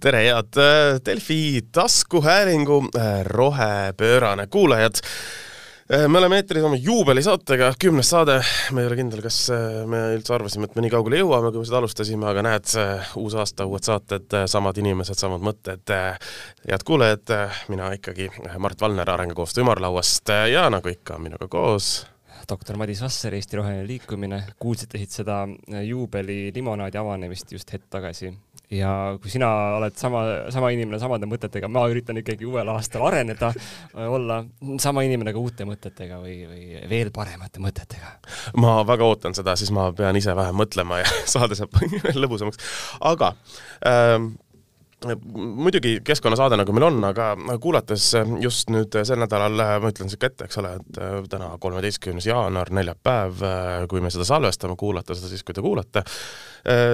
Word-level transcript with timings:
tere, 0.00 0.24
head 0.26 0.58
äh, 0.58 0.98
Delfi 1.04 1.60
taskuhäälingu 1.72 2.84
äh, 2.96 3.24
rohepöörane 3.24 4.46
kuulajad. 4.46 4.94
Äh, 5.94 6.08
me 6.08 6.18
oleme 6.18 6.36
eetris 6.36 6.64
oma 6.64 6.76
juubelisaatega, 6.76 7.72
kümnes 7.78 8.10
saade, 8.10 8.38
me 8.72 8.82
ei 8.82 8.90
ole 8.90 8.96
kindel, 8.96 9.22
kas 9.24 9.38
me 9.86 10.02
üldse 10.16 10.34
arvasime, 10.36 10.68
et 10.68 10.76
me 10.76 10.84
nii 10.86 10.92
kaugele 10.94 11.20
jõuame, 11.22 11.50
kui 11.50 11.62
me 11.62 11.68
seda 11.68 11.80
alustasime, 11.82 12.28
aga 12.30 12.44
näed, 12.46 12.70
uus 13.20 13.36
aasta, 13.38 13.66
uued 13.68 13.84
saated, 13.86 14.38
samad 14.50 14.78
inimesed, 14.78 15.18
samad 15.18 15.44
mõtted. 15.44 15.94
head 16.68 16.86
kuulajad, 16.86 17.34
mina 17.72 17.92
ikkagi 17.98 18.30
Mart 18.58 18.80
Valner 18.80 19.10
Arengukoostöö 19.10 19.66
ümarlauast 19.66 20.32
ja 20.52 20.68
nagu 20.70 20.88
ikka, 20.88 21.18
minuga 21.18 21.50
koos 21.50 22.06
doktor 22.48 22.76
Madis 22.76 23.00
Vasser, 23.00 23.34
Eesti 23.34 23.56
Roheline 23.56 23.86
Liikumine, 23.86 24.40
kuulsite 24.58 24.98
siit 24.98 25.14
seda 25.14 25.44
juubeli 25.86 26.50
limonaadi 26.54 26.98
avanemist 26.98 27.52
just 27.54 27.70
hetk 27.72 27.86
tagasi 27.90 28.32
ja 28.72 28.90
kui 29.20 29.30
sina 29.30 29.48
oled 29.76 29.96
sama, 29.98 30.22
sama 30.52 30.70
inimene 30.74 31.00
samade 31.00 31.28
mõtetega, 31.28 31.68
ma 31.72 31.84
üritan 31.92 32.18
ikkagi 32.20 32.46
uuel 32.48 32.68
aastal 32.72 33.04
areneda, 33.08 33.52
olla 34.08 34.42
sama 34.82 35.04
inimene 35.06 35.34
ka 35.34 35.42
uute 35.42 35.66
mõtetega 35.68 36.20
või, 36.22 36.38
või 36.48 36.84
veel 36.90 37.12
paremate 37.14 37.62
mõtetega. 37.62 38.14
ma 38.62 38.80
väga 38.88 39.08
ootan 39.08 39.36
seda, 39.36 39.56
siis 39.60 39.72
ma 39.74 39.90
pean 39.96 40.16
ise 40.16 40.36
vähem 40.36 40.56
mõtlema 40.58 41.02
ja 41.02 41.10
saade 41.34 41.58
saab 41.58 41.76
lõbusamaks. 42.22 42.62
aga 43.12 43.34
ähm, 43.88 44.32
muidugi 45.34 45.96
keskkonnasaade, 46.06 46.56
nagu 46.60 46.72
meil 46.76 46.86
on, 46.86 47.00
aga 47.04 47.32
kuulates 47.60 48.12
just 48.40 48.70
nüüd 48.70 48.94
sel 49.02 49.18
nädalal, 49.20 49.58
ma 49.82 49.90
ütlen 49.90 50.12
siuke 50.12 50.30
ette, 50.30 50.46
eks 50.46 50.62
ole, 50.62 50.76
et 50.78 51.02
äh, 51.02 51.18
täna 51.30 51.52
kolmeteistkümnes 51.60 52.30
jaanuar, 52.30 52.70
neljapäev, 52.72 53.44
äh, 53.44 53.76
kui 53.90 54.00
me 54.00 54.12
seda 54.14 54.28
salvestame, 54.28 54.78
kuulata 54.80 55.18
seda 55.18 55.32
siis, 55.32 55.44
kui 55.44 55.58
te 55.58 55.64
kuulate 55.64 56.06
Äh, 56.06 56.51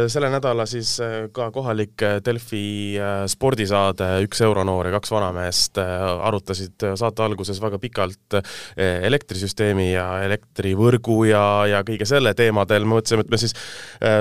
selle 0.09 0.31
nädala 0.33 0.65
siis 0.67 0.95
äh, 1.05 1.27
ka 1.33 1.51
kohalik 1.53 2.03
äh, 2.03 2.19
Delfi 2.25 2.97
spordisaade 3.29 4.07
Üks 4.25 4.41
euronoor 4.45 4.89
ja 4.89 4.95
kaks 4.97 5.11
vanameest 5.13 5.79
arutasid 5.79 6.87
saate 6.97 7.23
alguses 7.25 7.61
väga 7.61 7.79
pikalt 7.83 8.39
elektrisüsteemi 8.79 9.91
ja 9.93 10.07
elektrivõrgu 10.25 11.19
ja, 11.29 11.43
ja 11.69 11.83
kõige 11.87 12.07
selle 12.09 12.33
teemadel, 12.39 12.87
me 12.89 12.97
mõtlesime, 12.97 13.27
et 13.27 13.33
me 13.33 13.41
siis 13.41 13.55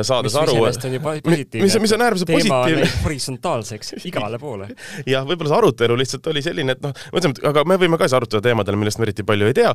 saades 0.08 0.34
mis 0.34 0.39
aru 0.42 0.58
mis 0.66 0.80
on 0.84 0.95
ju 0.98 1.02
positiivne. 1.06 1.64
mis, 1.64 1.78
mis 1.86 1.95
on 1.95 2.06
äärmiselt 2.08 2.32
positiivne. 2.32 2.89
horisontaalseks 3.06 3.94
igale 4.09 4.39
poole. 4.42 4.70
jah, 5.14 5.26
võib-olla 5.28 5.54
see 5.54 5.59
arutelu 5.61 6.00
lihtsalt 6.02 6.32
oli 6.34 6.44
selline, 6.45 6.76
et 6.76 6.84
noh, 6.84 6.95
mõtlesime, 7.14 7.38
et 7.38 7.50
aga 7.52 7.66
me 7.70 7.80
võime 7.82 8.00
ka 8.00 8.09
siis 8.09 8.17
arutada 8.20 8.44
teemadel, 8.50 8.80
millest 8.80 9.02
me 9.02 9.08
eriti 9.08 9.26
palju 9.28 9.52
ei 9.52 9.58
tea 9.58 9.73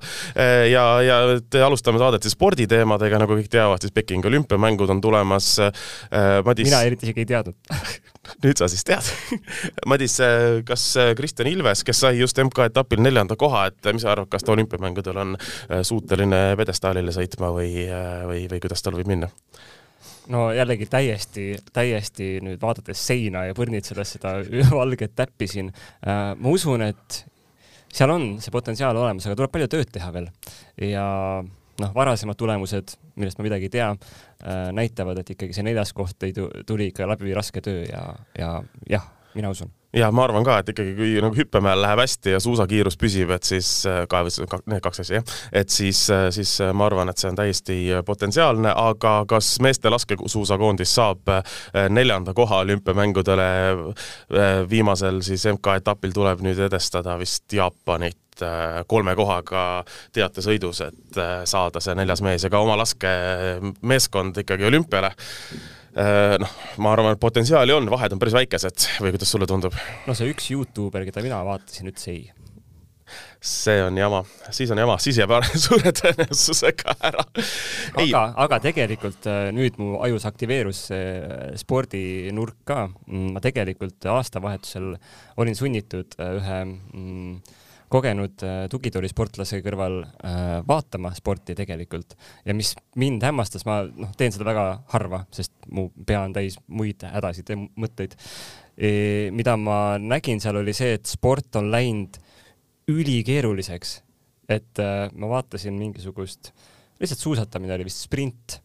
ja, 0.69 0.85
ja 1.05 1.19
et 1.39 1.61
alustame 1.65 2.01
saadet 2.03 2.25
siis 2.27 2.37
sporditeemadega, 2.37 3.23
nagu 3.25 3.39
kõik 3.41 3.51
teavad, 3.53 3.83
siis 3.83 3.95
Pekingi 3.95 4.29
olümpiamängud 4.31 4.93
on 4.93 5.01
tulemas 5.05 5.55
äh,. 5.62 5.62
Madis. 6.47 6.69
mina 6.71 6.83
eriti 6.87 7.09
isegi 7.09 7.25
ei 7.25 7.31
teadnud 7.35 7.57
nüüd 8.45 8.59
sa 8.59 8.69
siis 8.71 8.85
tead 8.87 9.09
Madis, 9.91 10.17
äh, 10.23 10.63
kas 10.67 10.85
äh, 11.01 11.13
Kristjan 11.19 11.51
Ilves, 11.51 11.83
kes 11.87 12.03
sai 12.05 12.17
just 12.21 12.39
MK-etapil 12.43 13.03
neljanda 13.03 13.37
koha, 13.39 13.67
et 13.71 13.87
äh, 13.87 13.97
mis 13.97 14.07
sa 14.07 14.13
arvad, 14.15 14.31
kas 14.33 14.47
ta 14.47 14.55
olümpiamängudel 14.55 15.21
on 15.23 15.37
suuteline 15.87 16.43
pjedestaalile 16.59 17.15
sõitma 17.15 17.53
või, 17.55 17.87
või, 18.29 18.45
või 18.51 18.63
kuidas 18.63 18.85
tal 18.85 18.97
võib 18.99 19.11
minna? 19.11 19.31
no 20.33 20.47
jällegi 20.55 20.87
täiesti, 20.91 21.49
täiesti 21.75 22.37
nüüd 22.45 22.61
vaadates 22.63 23.01
seina 23.09 23.47
ja 23.49 23.57
põrnitsedes 23.59 24.17
seda 24.17 24.37
valget 24.81 25.17
täppi 25.19 25.51
siin 25.51 25.73
äh,, 25.73 26.33
ma 26.39 26.53
usun, 26.55 26.87
et 26.87 27.25
seal 27.93 28.13
on 28.15 28.37
see 28.43 28.55
potentsiaal 28.55 28.97
olemas, 28.97 29.27
aga 29.27 29.39
tuleb 29.41 29.53
palju 29.53 29.71
tööd 29.73 29.91
teha 29.93 30.13
veel 30.15 30.31
ja 30.81 31.09
noh, 31.81 31.95
varasemad 31.95 32.39
tulemused, 32.39 32.97
millest 33.17 33.41
ma 33.41 33.47
midagi 33.47 33.69
ei 33.71 33.75
tea 33.79 33.89
äh,, 33.93 34.69
näitavad, 34.77 35.23
et 35.23 35.35
ikkagi 35.35 35.57
see 35.57 35.67
neljas 35.67 35.95
koht 35.97 36.23
ei 36.27 36.35
tuli 36.67 36.91
ikka 36.93 37.09
läbi 37.09 37.35
raske 37.37 37.65
töö 37.65 37.85
ja, 37.89 38.05
ja 38.39 38.55
jah, 38.91 39.09
mina 39.35 39.51
usun. 39.51 39.71
Ja 39.93 40.09
ma 40.13 40.25
arvan 40.25 40.45
ka, 40.45 40.57
et 40.63 40.71
ikkagi 40.73 40.95
kui 40.97 41.11
nagu 41.21 41.37
hüppemäel 41.37 41.83
läheb 41.85 42.01
hästi 42.01 42.33
ja 42.33 42.39
suusakiirus 42.41 42.97
püsib, 43.01 43.31
et 43.35 43.45
siis 43.45 43.69
äh, 43.89 44.05
ka 44.09 44.23
need 44.25 44.81
kaks 44.85 45.03
asja 45.05 45.19
jah, 45.19 45.35
et 45.61 45.73
siis, 45.73 46.01
äh, 46.13 46.31
siis 46.33 46.55
äh, 46.65 46.73
ma 46.73 46.87
arvan, 46.89 47.13
et 47.13 47.21
see 47.21 47.29
on 47.29 47.37
täiesti 47.37 47.77
potentsiaalne, 48.07 48.73
aga 48.73 49.15
kas 49.29 49.55
meeste 49.65 49.93
laskesuusakoondis 49.93 50.95
saab 50.97 51.29
neljanda 51.93 52.33
koha 52.35 52.63
olümpiamängudele 52.65 53.47
viimasel 54.71 55.21
siis 55.25 55.45
MK-etapil 55.53 56.15
tuleb 56.17 56.43
nüüd 56.45 56.61
edestada 56.67 57.19
vist 57.21 57.53
Jaapanit 57.53 58.19
kolme 58.89 59.15
kohaga 59.17 59.85
teatesõidus, 60.17 60.81
et 60.87 61.21
saada 61.49 61.83
see 61.85 61.95
neljas 61.99 62.25
mees 62.25 62.47
ja 62.47 62.51
ka 62.51 62.63
oma 62.65 62.79
laskemeeskond 62.81 64.41
ikkagi 64.45 64.67
olümpiale 64.71 65.13
noh, 66.43 66.53
ma 66.81 66.93
arvan, 66.95 67.13
et 67.17 67.21
potentsiaali 67.21 67.75
on, 67.75 67.91
vahed 67.93 68.15
on 68.15 68.21
päris 68.23 68.37
väikesed 68.37 68.87
või 69.03 69.13
kuidas 69.15 69.33
sulle 69.35 69.49
tundub? 69.49 69.77
no 70.09 70.15
see 70.17 70.31
üks 70.33 70.49
Youtuber, 70.55 71.05
keda 71.09 71.25
mina 71.25 71.43
vaatasin, 71.45 71.91
ütles 71.93 72.09
ei. 72.13 72.23
see 73.45 73.77
on 73.85 73.99
jama, 74.01 74.23
siis 74.51 74.73
on 74.73 74.81
jama, 74.81 74.97
siis 75.03 75.19
jääb 75.21 75.35
suure 75.67 75.93
tõenäosusega 75.99 76.97
ära. 77.11 77.27
aga, 78.01 78.23
aga 78.47 78.61
tegelikult 78.65 79.29
äh, 79.29 79.51
nüüd 79.53 79.77
mu 79.83 79.99
ajus 80.07 80.25
aktiveerus 80.31 80.87
see 80.93 81.09
äh, 81.21 81.51
spordinurk 81.61 82.63
ka. 82.69 82.87
Mm, 83.07 83.35
ma 83.37 83.45
tegelikult 83.45 84.09
aastavahetusel 84.15 84.95
olin 85.43 85.59
sunnitud 85.59 86.17
ühe 86.17 86.63
mm, 86.65 87.59
kogenud 87.93 88.43
äh, 88.47 88.65
tugitoolisportlase 88.73 89.61
kõrval 89.65 90.01
äh, 90.03 90.61
vaatama 90.69 91.13
sporti 91.17 91.57
tegelikult 91.59 92.17
ja 92.47 92.57
mis 92.57 92.73
mind 93.01 93.25
hämmastas, 93.27 93.67
ma 93.69 93.83
noh, 93.85 94.13
teen 94.19 94.33
seda 94.35 94.47
väga 94.49 94.67
harva, 94.95 95.23
sest 95.35 95.53
mu 95.73 95.89
pea 96.07 96.23
on 96.27 96.35
täis 96.37 96.59
muid 96.73 97.05
hädasid 97.05 97.53
ja 97.53 97.59
mõtteid 97.59 98.17
e,. 98.77 98.93
mida 99.35 99.57
ma 99.61 99.99
nägin 100.01 100.41
seal 100.43 100.61
oli 100.63 100.75
see, 100.77 100.97
et 100.99 101.09
sport 101.11 101.61
on 101.61 101.71
läinud 101.73 102.19
ülikeeruliseks. 102.93 104.01
et 104.53 104.83
äh, 104.83 105.09
ma 105.13 105.33
vaatasin 105.37 105.77
mingisugust, 105.79 106.53
lihtsalt 107.01 107.21
suusatamine 107.21 107.77
oli 107.77 107.89
vist 107.89 108.05
sprint 108.07 108.61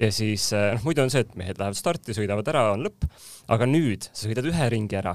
ja 0.00 0.10
siis 0.12 0.50
noh, 0.52 0.82
muidu 0.82 1.04
on 1.04 1.12
see, 1.14 1.22
et 1.22 1.36
mehed 1.38 1.60
lähevad 1.60 1.78
starti, 1.78 2.16
sõidavad 2.16 2.48
ära, 2.50 2.72
on 2.74 2.82
lõpp, 2.88 3.06
aga 3.54 3.70
nüüd 3.70 4.10
sa 4.10 4.26
sõidad 4.26 4.50
ühe 4.50 4.68
ringi 4.74 4.98
ära 4.98 5.14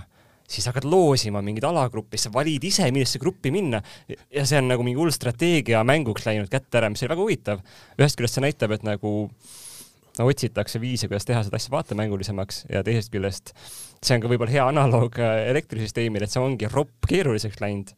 siis 0.50 0.66
hakkad 0.70 0.88
loosima 0.90 1.44
mingeid 1.46 1.68
alagruppe, 1.70 2.18
siis 2.18 2.28
sa 2.30 2.34
valid 2.34 2.64
ise, 2.70 2.88
millesse 2.94 3.22
gruppi 3.22 3.54
minna 3.54 3.82
ja 4.10 4.46
see 4.50 4.62
on 4.62 4.70
nagu 4.72 4.86
mingi 4.86 5.00
hull 5.00 5.14
strateegia 5.14 5.84
mänguks 5.88 6.26
läinud 6.26 6.50
kätte 6.52 6.82
ära, 6.82 6.90
mis 6.90 7.04
oli 7.06 7.14
väga 7.14 7.26
huvitav. 7.26 7.66
ühest 8.00 8.20
küljest 8.20 8.40
see 8.40 8.46
näitab, 8.48 8.74
et 8.76 8.88
nagu 8.88 9.14
no 10.20 10.28
otsitakse 10.28 10.82
viise, 10.82 11.08
kuidas 11.08 11.28
teha 11.30 11.44
seda 11.46 11.60
asja 11.62 11.74
vaatemängulisemaks 11.76 12.66
ja 12.74 12.84
teisest 12.84 13.14
küljest 13.14 13.54
see 14.04 14.16
on 14.16 14.24
ka 14.24 14.32
võib-olla 14.32 14.54
hea 14.54 14.66
analoog 14.72 15.20
äh, 15.22 15.46
elektrisüsteemile, 15.52 16.28
et 16.28 16.34
see 16.34 16.44
ongi 16.44 16.70
ropp 16.72 17.08
keeruliseks 17.10 17.60
läinud 17.64 17.94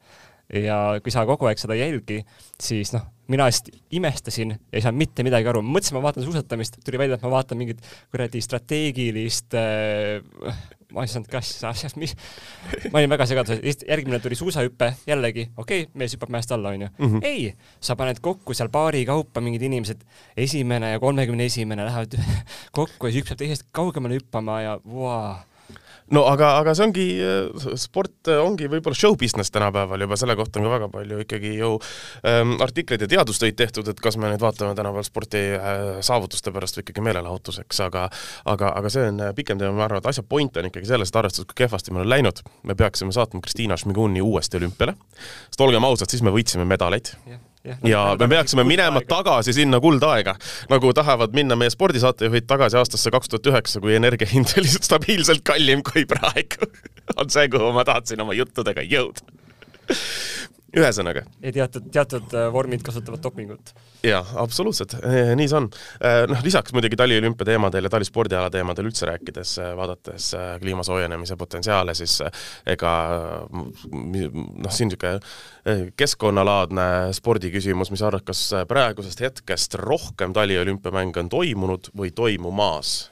ja 0.53 0.77
kui 1.03 1.13
sa 1.13 1.25
kogu 1.27 1.47
aeg 1.49 1.61
seda 1.61 1.77
ei 1.77 1.85
jälgi, 1.85 2.21
siis 2.59 2.91
noh, 2.95 3.05
mina 3.31 3.47
hästi 3.47 3.73
imestasin 3.97 4.55
ja 4.55 4.59
ei 4.75 4.83
saanud 4.83 4.99
mitte 4.99 5.23
midagi 5.23 5.47
aru. 5.47 5.63
mõtlesin, 5.63 5.97
ma 5.97 6.03
vaatan 6.07 6.25
suusatamist, 6.25 6.81
tuli 6.85 6.99
välja, 6.99 7.17
et 7.17 7.25
ma 7.25 7.31
vaatan 7.37 7.59
mingit 7.61 7.81
kuradi 8.11 8.41
strateegilist 8.43 9.55
äh, 9.55 10.63
ma 10.91 11.05
ei 11.05 11.11
saanud 11.11 11.29
ka 11.31 11.39
asjast, 11.69 11.95
mis, 11.99 12.13
ma 12.91 12.99
olin 12.99 13.11
väga 13.13 13.27
segaduses, 13.29 13.85
järgmine 13.87 14.19
tuli 14.23 14.35
suusahüpe, 14.39 14.91
jällegi, 15.07 15.47
okei 15.55 15.85
okay,, 15.85 15.91
mees 15.99 16.15
hüppab 16.17 16.33
mäest 16.35 16.51
alla, 16.51 16.73
onju. 16.75 16.89
-hmm. 16.97 17.23
ei, 17.27 17.53
sa 17.79 17.95
paned 17.99 18.19
kokku 18.21 18.53
seal 18.57 18.69
paari 18.73 19.05
kaupa 19.07 19.41
mingid 19.41 19.63
inimesed, 19.67 20.03
esimene 20.37 20.91
ja 20.91 20.99
kolmekümne 20.99 21.47
esimene 21.47 21.85
lähevad 21.87 22.19
kokku 22.77 23.07
ja 23.07 23.13
siis 23.13 23.23
üks 23.23 23.31
peab 23.31 23.43
teisest 23.45 23.69
kaugemale 23.71 24.19
hüppama 24.19 24.61
ja 24.65 24.75
vau 24.83 25.07
wow 25.07 25.50
no 26.15 26.25
aga, 26.29 26.53
aga 26.61 26.73
see 26.77 26.87
ongi, 26.87 27.05
sport 27.79 28.31
ongi 28.33 28.69
võib-olla 28.71 28.97
show 28.97 29.15
business 29.19 29.53
tänapäeval 29.53 30.05
juba, 30.05 30.17
selle 30.19 30.35
kohta 30.39 30.59
on 30.59 30.67
ka 30.67 30.73
väga 30.75 30.89
palju 30.93 31.19
ikkagi 31.25 31.53
ju 31.57 31.73
ähm, 32.27 32.55
artikleid 32.63 33.05
ja 33.05 33.09
teadustöid 33.15 33.57
tehtud, 33.59 33.87
et 33.91 34.01
kas 34.03 34.17
me 34.19 34.31
nüüd 34.31 34.43
vaatame 34.43 34.75
tänapäeval 34.77 35.07
sporti 35.07 35.43
äh, 35.57 35.83
saavutuste 36.05 36.53
pärast 36.55 36.79
või 36.79 36.87
ikkagi 36.87 37.05
meelelahutuseks, 37.07 37.83
aga 37.87 38.07
aga, 38.45 38.73
aga 38.79 38.93
see 38.93 39.07
on 39.11 39.21
äh, 39.27 39.35
pikem 39.37 39.61
teema, 39.61 39.75
ma 39.77 39.87
arvan, 39.87 40.03
et 40.03 40.11
asja 40.11 40.25
point 40.27 40.57
on 40.57 40.71
ikkagi 40.71 40.89
selles, 40.89 41.11
et 41.11 41.21
arvestades, 41.21 41.49
kui 41.49 41.63
kehvasti 41.63 41.95
meil 41.95 42.07
on 42.07 42.13
läinud, 42.15 42.43
me 42.67 42.77
peaksime 42.79 43.15
saatma 43.15 43.43
Kristiina 43.43 43.79
Šmiguni 43.79 44.23
uuesti 44.25 44.59
olümpiale, 44.61 44.97
sest 45.49 45.63
olgem 45.63 45.87
ausad, 45.87 46.11
siis 46.11 46.25
me 46.25 46.33
võitsime 46.33 46.67
medaleid. 46.67 47.15
Yeah 47.27 47.50
ja, 47.63 48.03
me 48.19 48.27
peaksime 48.27 48.63
minema 48.67 49.01
tagasi 49.07 49.53
sinna 49.53 49.79
kuldaega, 49.83 50.35
nagu 50.71 50.93
tahavad 50.97 51.35
minna 51.37 51.57
meie 51.59 51.73
spordisaatejuhid 51.73 52.47
tagasi 52.49 52.79
aastasse 52.81 53.13
kaks 53.13 53.29
tuhat 53.31 53.51
üheksa, 53.53 53.81
kui 53.83 53.95
energia 53.97 54.29
hind 54.31 54.53
oli 54.61 54.71
stabiilselt 54.71 55.45
kallim 55.47 55.83
kui 55.85 56.05
praegu. 56.09 56.71
On 57.19 57.29
see, 57.29 57.49
kuhu 57.51 57.73
ma 57.75 57.85
tahtsin 57.87 58.21
oma 58.23 58.37
juttudega 58.37 58.85
jõuda 58.87 59.39
ühesõnaga. 60.77 61.23
ja 61.43 61.51
teatud, 61.51 61.87
teatud 61.91 62.33
äh, 62.37 62.47
vormid 62.53 62.83
kasutavad 62.85 63.21
dopingut. 63.23 63.73
jaa, 64.05 64.21
absoluutselt, 64.39 64.95
eh, 65.03 65.33
nii 65.37 65.49
see 65.51 65.57
on. 65.59 65.67
Eh, 65.99 66.23
noh, 66.31 66.39
lisaks 66.45 66.73
muidugi 66.75 66.99
taliolümpia 66.99 67.49
teemadel 67.51 67.87
ja 67.87 67.91
talispordiala 67.93 68.49
teemadel 68.53 68.87
üldse 68.89 69.09
rääkides, 69.09 69.57
eh, 69.61 69.73
vaadates 69.77 70.31
kliima 70.61 70.85
soojenemise 70.87 71.35
potentsiaale, 71.39 71.95
siis 71.97 72.17
ega 72.65 72.91
noh, 73.51 74.71
siin 74.71 74.91
niisugune 74.91 75.91
keskkonnalaadne 75.99 76.85
spordiküsimus, 77.15 77.91
mis 77.93 78.01
arvad, 78.05 78.25
kas 78.27 78.47
praegusest 78.67 79.21
hetkest 79.21 79.77
rohkem 79.81 80.33
taliolümpiamänge 80.35 81.25
on 81.25 81.29
toimunud 81.31 81.91
või 81.97 82.15
toimumas? 82.15 83.09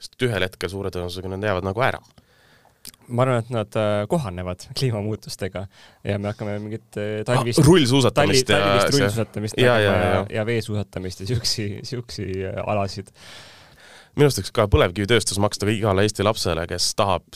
sest 0.00 0.22
ühel 0.24 0.46
hetkel 0.46 0.70
suure 0.72 0.88
tõenäosusega 0.88 1.28
nad 1.28 1.42
jäävad 1.44 1.66
nagu 1.66 1.82
ära 1.84 1.98
ma 3.10 3.26
arvan, 3.26 3.44
et 3.44 3.52
nad 3.54 3.78
äh, 3.78 4.06
kohanevad 4.10 4.66
kliimamuutustega 4.78 5.66
ja 6.06 6.18
me 6.18 6.32
hakkame 6.32 6.58
mingit 6.62 6.98
äh, 7.00 7.20
talvist 7.28 7.62
ah,, 7.62 7.68
rullsuusatamist 7.68 8.46
talvi, 8.48 8.64
talvist 8.64 8.98
rullsuusatamist 8.98 9.60
ja, 9.60 9.78
ja, 9.78 9.92
ja, 9.92 10.10
ja, 10.14 10.26
ja 10.40 10.46
veesuusatamist 10.46 11.24
ja 11.24 11.30
siuksi, 11.34 11.70
siuksi 11.92 12.30
alasid 12.66 13.12
minu 14.16 14.26
arust 14.26 14.40
võiks 14.40 14.52
ka 14.54 14.66
põlevkivitööstus 14.70 15.38
maksta 15.42 15.68
igale 15.70 16.04
Eesti 16.06 16.24
lapsele, 16.26 16.64
kes 16.70 16.90
tahab 16.98 17.26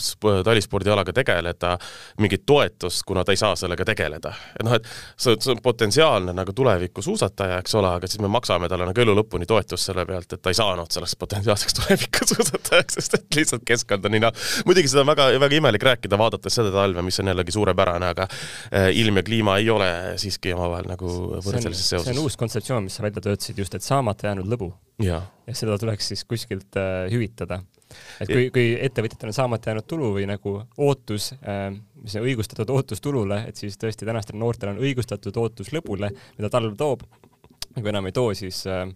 talispordialaga 0.47 1.15
tegeleda, 1.17 1.75
mingit 2.23 2.45
toetust, 2.47 3.05
kuna 3.07 3.25
ta 3.25 3.35
ei 3.35 3.41
saa 3.41 3.55
sellega 3.59 3.87
tegeleda. 3.87 4.33
et 4.59 4.67
noh, 4.67 4.75
et 4.75 4.89
see, 5.17 5.37
see 5.41 5.53
on 5.55 5.63
potentsiaalne 5.65 6.35
nagu 6.37 6.53
tuleviku 6.57 7.03
suusataja, 7.05 7.61
eks 7.63 7.75
ole, 7.79 7.93
aga 7.99 8.11
siis 8.11 8.23
me 8.23 8.31
maksame 8.33 8.69
talle 8.71 8.89
nagu 8.89 9.05
elu 9.05 9.17
lõpuni 9.21 9.49
toetust 9.49 9.91
selle 9.91 10.07
pealt, 10.09 10.33
et 10.33 10.43
ta 10.43 10.53
ei 10.53 10.59
saanud 10.59 10.91
selleks 10.95 11.17
potentsiaalseks 11.21 11.77
tuleviku 11.81 12.29
suusatajaks, 12.33 12.99
sest 12.99 13.19
et 13.21 13.41
lihtsalt 13.41 13.67
keskkond 13.69 14.09
on 14.09 14.17
nii 14.17 14.25
noh, 14.27 14.47
muidugi 14.69 14.91
seda 14.91 15.05
on 15.05 15.13
väga, 15.13 15.29
väga 15.47 15.61
imelik 15.61 15.89
rääkida, 15.91 16.19
vaadates 16.21 16.59
seda 16.61 16.73
talve, 16.75 17.05
mis 17.07 17.21
on 17.23 17.31
jällegi 17.33 17.55
suurepärane, 17.55 18.11
aga 18.17 18.29
eh, 18.71 18.91
ilm 19.03 19.23
ja 19.23 19.27
kliima 19.27 19.59
ei 19.63 19.71
ole 19.71 19.91
siiski 20.21 20.55
omavahel 20.57 20.91
nagu 20.91 21.13
võrdselises 21.39 21.95
seoses. 21.95 22.11
see 22.11 22.19
on 22.19 22.25
uus 22.27 22.39
kontseptsioon, 22.41 22.89
mis 22.89 22.99
sa 22.99 23.07
välja 23.07 23.23
töötasid, 23.25 23.63
just, 23.63 23.79
et 23.79 23.87
saamata 23.87 24.31
jäänud 24.31 24.51
lõbu 24.51 24.73
ja, 25.03 25.23
ja 25.47 25.55
seda 25.57 25.79
tuleks 25.81 26.13
siis 26.13 26.25
kuskilt 26.29 26.79
äh, 26.81 27.07
hüvitada. 27.13 27.61
et 28.21 28.31
kui, 28.31 28.49
kui 28.55 28.71
ettevõtjatel 28.83 29.31
on 29.31 29.37
saamata 29.37 29.71
jäänud 29.71 29.87
tulu 29.91 30.13
või 30.17 30.29
nagu 30.31 30.57
ootus 30.83 31.33
äh,, 31.41 31.69
mis 32.03 32.17
on 32.19 32.27
õigustatud 32.27 32.71
ootus 32.75 33.03
tulule, 33.05 33.45
et 33.49 33.57
siis 33.61 33.79
tõesti 33.81 34.07
tänastel 34.07 34.39
noortel 34.41 34.75
on 34.75 34.81
õigustatud 34.83 35.37
ootus 35.41 35.73
lõpule, 35.75 36.11
mida 36.39 36.51
talv 36.51 36.77
toob. 36.79 37.05
kui 37.75 37.91
enam 37.91 38.07
ei 38.07 38.15
too, 38.15 38.35
siis 38.39 38.65
äh, 38.71 38.87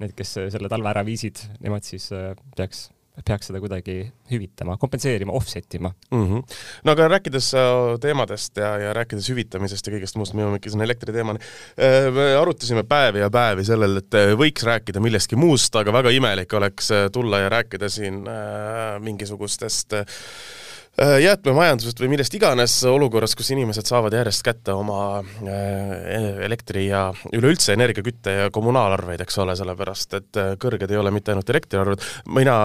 need, 0.00 0.16
kes 0.16 0.38
selle 0.54 0.68
talve 0.72 0.88
ära 0.88 1.04
viisid, 1.04 1.40
nemad 1.60 1.84
siis 1.84 2.10
äh, 2.16 2.32
peaks 2.56 2.88
peaks 3.20 3.50
seda 3.50 3.60
kuidagi 3.60 3.96
hüvitama, 4.32 4.78
kompenseerima, 4.80 5.34
offset 5.36 5.74
ima 5.74 5.90
mm. 6.10 6.22
-hmm. 6.22 6.56
no 6.84 6.92
aga 6.92 7.08
rääkides 7.12 7.52
äh, 7.54 7.98
teemadest 8.00 8.56
ja, 8.56 8.70
ja 8.78 8.94
rääkides 8.96 9.28
hüvitamisest 9.28 9.86
ja 9.86 9.92
kõigest 9.92 10.16
muust, 10.16 10.34
me 10.34 10.42
jõuame 10.42 10.60
ikka 10.60 10.72
sinna 10.72 10.86
elektriteemani. 10.88 11.38
Äh, 11.76 12.08
me 12.14 12.26
arutasime 12.40 12.86
päevi 12.88 13.20
ja 13.20 13.30
päevi 13.30 13.64
sellel, 13.68 14.00
et 14.00 14.16
äh, 14.16 14.32
võiks 14.38 14.64
rääkida 14.64 15.00
millestki 15.04 15.36
muust, 15.36 15.76
aga 15.76 15.92
väga 15.92 16.10
imelik 16.10 16.52
oleks 16.56 16.88
tulla 17.12 17.44
ja 17.44 17.52
rääkida 17.52 17.88
siin 17.92 18.24
mingisugustest 19.04 19.92
äh, 19.92 20.06
jäätmemajandusest 21.00 22.00
või 22.02 22.10
millest 22.12 22.34
iganes 22.36 22.74
olukorras, 22.84 23.32
kus 23.36 23.48
inimesed 23.54 23.88
saavad 23.88 24.12
järjest 24.12 24.44
kätte 24.44 24.74
oma 24.76 25.22
äh, 25.22 26.42
elektri 26.44 26.84
ja 26.90 27.06
üleüldse 27.32 27.72
energiakütte 27.72 28.34
ja 28.36 28.50
kommunaalarveid, 28.52 29.22
eks 29.24 29.38
ole, 29.40 29.56
sellepärast 29.56 30.18
et 30.18 30.40
äh, 30.40 30.50
kõrged 30.60 30.92
ei 30.92 31.00
ole 31.00 31.12
mitte 31.14 31.32
ainult 31.32 31.48
elektriarved, 31.54 32.04
mina 32.36 32.56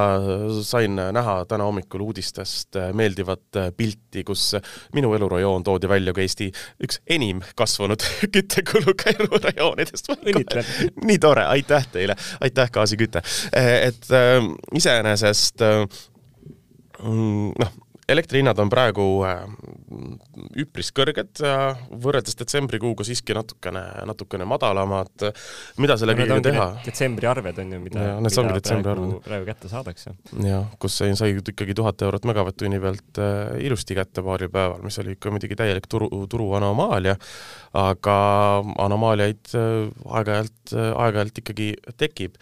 sain 0.68 1.00
näha 1.00 1.38
täna 1.48 1.70
hommikul 1.70 2.04
uudistest 2.10 2.76
meeldivat 2.98 3.62
pilti, 3.78 4.26
kus 4.28 4.50
minu 4.98 5.14
elurajoon 5.16 5.64
toodi 5.64 5.90
välja 5.90 6.14
kui 6.14 6.28
Eesti 6.28 6.50
üks 6.84 7.00
enim 7.08 7.40
kasvanud 7.56 8.04
küttekuluga 8.34 9.16
elurajoonidest. 9.16 10.12
nii 11.08 11.18
tore, 11.24 11.48
aitäh 11.48 11.88
teile, 11.96 12.20
aitäh 12.44 12.76
gaasiküte! 12.76 13.24
et 13.56 14.12
äh, 14.12 14.44
iseenesest 14.76 15.64
äh, 15.64 15.84
noh, 17.04 17.74
elektrihinnad 18.08 18.60
on 18.64 18.70
praegu 18.72 19.06
äh, 19.28 19.42
üpris 20.64 20.90
kõrged, 20.96 21.42
võrreldes 22.04 22.38
detsembrikuuga 22.40 23.06
siiski 23.08 23.36
natukene, 23.36 23.84
natukene 24.08 24.48
madalamad. 24.48 25.28
mida 25.82 25.98
selle 26.00 26.16
kõigega 26.18 26.40
teha? 26.46 26.68
detsembri 26.86 27.28
arved 27.30 27.60
on 27.64 27.74
ju, 27.76 27.82
mida, 27.84 28.06
mida 28.24 28.64
praegu, 28.86 29.20
praegu 29.26 29.50
kätte 29.50 29.72
saadakse. 29.72 30.16
jah, 30.44 30.70
kus 30.80 31.00
sai, 31.02 31.12
sai 31.20 31.36
ikkagi 31.38 31.76
tuhat 31.78 32.02
eurot 32.08 32.30
megavatt-tunni 32.32 32.80
pealt 32.84 33.22
äh, 33.24 33.58
ilusti 33.68 33.98
kätte 33.98 34.24
paaril 34.26 34.52
päeval, 34.54 34.80
mis 34.88 35.00
oli 35.04 35.18
ikka 35.18 35.34
muidugi 35.34 35.60
täielik 35.60 35.90
turu, 35.92 36.10
turu 36.32 36.54
anomaalia, 36.60 37.18
aga 37.78 38.18
anomaaliaid 38.88 39.54
äh, 39.58 39.92
aeg-ajalt, 40.08 40.76
aeg-ajalt 40.96 41.44
ikkagi 41.44 41.72
tekib 42.00 42.40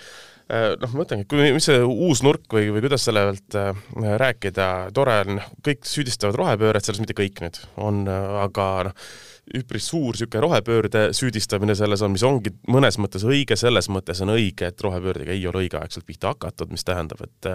noh, 0.49 0.91
ma 0.91 1.01
mõtlengi, 1.01 1.25
kui, 1.29 1.47
mis 1.55 1.65
see 1.69 1.79
uus 1.81 2.21
nurk 2.25 2.53
või, 2.53 2.69
või 2.73 2.83
kuidas 2.85 3.07
selle 3.07 3.23
pealt 3.29 3.57
äh, 3.59 3.85
rääkida, 4.21 4.67
tore 4.95 5.19
on, 5.25 5.39
kõik 5.65 5.87
süüdistavad 5.89 6.37
rohepööret, 6.41 6.85
selles 6.85 7.01
mitte 7.01 7.17
kõik 7.17 7.41
nüüd 7.41 7.61
on, 7.81 8.03
äh, 8.05 8.27
aga 8.45 8.67
noh, 8.89 9.07
üpris 9.53 9.89
suur 9.91 10.15
niisugune 10.15 10.41
rohepöörde 10.41 11.01
süüdistamine 11.13 11.75
selles 11.77 12.01
on, 12.01 12.15
mis 12.15 12.23
ongi 12.25 12.49
mõnes 12.71 12.97
mõttes 12.97 13.25
õige, 13.27 13.57
selles 13.59 13.89
mõttes 13.93 14.21
on 14.25 14.33
õige, 14.33 14.71
et 14.71 14.81
rohepöördega 14.81 15.35
ei 15.35 15.45
ole 15.45 15.65
õigeaegselt 15.65 16.05
pihta 16.07 16.31
hakatud, 16.33 16.71
mis 16.73 16.85
tähendab, 16.87 17.21
et 17.21 17.49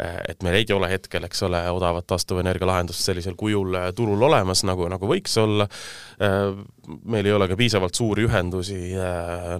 et 0.00 0.44
meil 0.44 0.58
ei 0.58 0.66
ole 0.74 0.90
hetkel, 0.90 1.24
eks 1.24 1.42
ole, 1.48 1.60
odavat 1.72 2.06
taastuvenergia 2.10 2.68
lahendust 2.68 3.04
sellisel 3.04 3.36
kujul 3.38 3.78
turul 3.96 4.22
olemas, 4.28 4.62
nagu, 4.68 4.86
nagu 4.92 5.08
võiks 5.08 5.36
olla, 5.40 5.66
meil 7.04 7.26
ei 7.26 7.32
ole 7.32 7.48
ka 7.48 7.56
piisavalt 7.56 7.96
suuri 7.96 8.26
ühendusi 8.28 8.78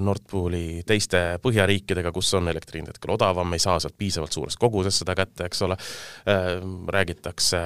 Nord 0.05 0.27
Pooli 0.31 0.83
teiste 0.87 1.39
põhjariikidega, 1.43 2.13
kus 2.13 2.35
on 2.37 2.53
elektri 2.53 2.81
hind 2.81 2.93
hetkel 2.93 3.15
odavam, 3.17 3.49
me 3.49 3.57
ei 3.57 3.65
saa 3.65 3.79
sealt 3.81 3.97
piisavalt 3.99 4.37
suures 4.37 4.59
koguses 4.61 5.01
seda 5.01 5.17
kätte, 5.17 5.49
eks 5.49 5.65
ole, 5.65 5.79
räägitakse 6.93 7.61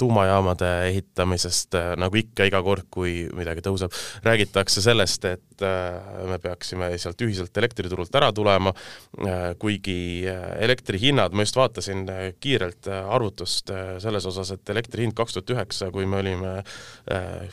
tuumajaamade 0.00 0.72
ehitamisest, 0.88 1.76
nagu 2.00 2.20
ikka 2.22 2.48
iga 2.48 2.62
kord, 2.64 2.88
kui 2.90 3.17
kui 3.26 3.42
midagi 3.42 3.62
tõuseb. 3.64 3.94
räägitakse 4.24 4.82
sellest, 4.82 5.24
et 5.24 5.64
äh, 5.64 6.24
me 6.28 6.38
peaksime 6.42 6.90
sealt 7.00 7.20
ühiselt 7.24 7.56
elektriturult 7.58 8.14
ära 8.14 8.30
tulema, 8.34 8.72
äh, 9.18 9.54
kuigi 9.58 10.26
äh, 10.28 10.44
elektrihinnad, 10.64 11.34
ma 11.34 11.46
just 11.46 11.58
vaatasin 11.58 12.04
kiirelt 12.40 12.88
arvutust 12.88 13.72
selles 14.02 14.26
osas, 14.28 14.52
et 14.54 14.70
elektri 14.72 15.06
hind 15.06 15.16
kaks 15.18 15.36
tuhat 15.36 15.54
üheksa, 15.56 15.90
kui 15.94 16.06
me 16.06 16.20
olime 16.20 16.54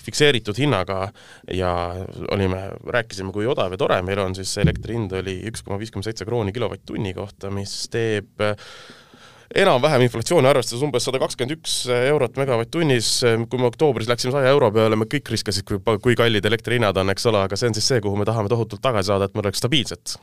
fikseeritud 0.01 0.57
hinnaga 0.59 1.09
ja 1.53 1.71
olime, 2.33 2.67
rääkisime, 2.91 3.33
kui 3.35 3.47
odav 3.49 3.73
ja 3.73 3.79
tore 3.79 4.01
meil 4.05 4.21
on, 4.23 4.35
siis 4.37 4.53
elektri 4.61 4.97
hind 4.97 5.15
oli 5.15 5.39
üks 5.49 5.63
koma 5.65 5.79
viiskümmend 5.81 6.07
seitse 6.07 6.27
krooni 6.27 6.53
kilovatt-tunni 6.55 7.13
kohta, 7.17 7.51
mis 7.53 7.73
teeb 7.93 8.43
enam-vähem 9.53 10.05
inflatsiooni 10.07 10.49
arvestades 10.49 10.83
umbes 10.85 11.05
sada 11.05 11.19
kakskümmend 11.21 11.57
üks 11.57 11.75
eurot 11.93 12.39
megavatt-tunnis, 12.39 13.09
kui 13.49 13.61
me 13.61 13.69
oktoobris 13.69 14.09
läksime 14.09 14.33
saja 14.35 14.53
euro 14.53 14.71
peale, 14.75 14.97
me 14.99 15.07
kõik 15.11 15.33
riskasid, 15.35 15.67
kui, 15.67 15.81
kui 16.03 16.17
kallid 16.17 16.45
elektrihinnad 16.49 16.97
on, 17.01 17.13
eks 17.13 17.29
ole, 17.31 17.43
aga 17.45 17.59
see 17.59 17.69
on 17.71 17.77
siis 17.77 17.91
see, 17.93 18.01
kuhu 18.03 18.17
me 18.19 18.27
tahame 18.27 18.51
tohutult 18.51 18.83
tagasi 18.83 19.11
saada, 19.11 19.29
et 19.29 19.37
meil 19.37 19.47
oleks 19.47 19.61
stabiilsed 19.63 20.15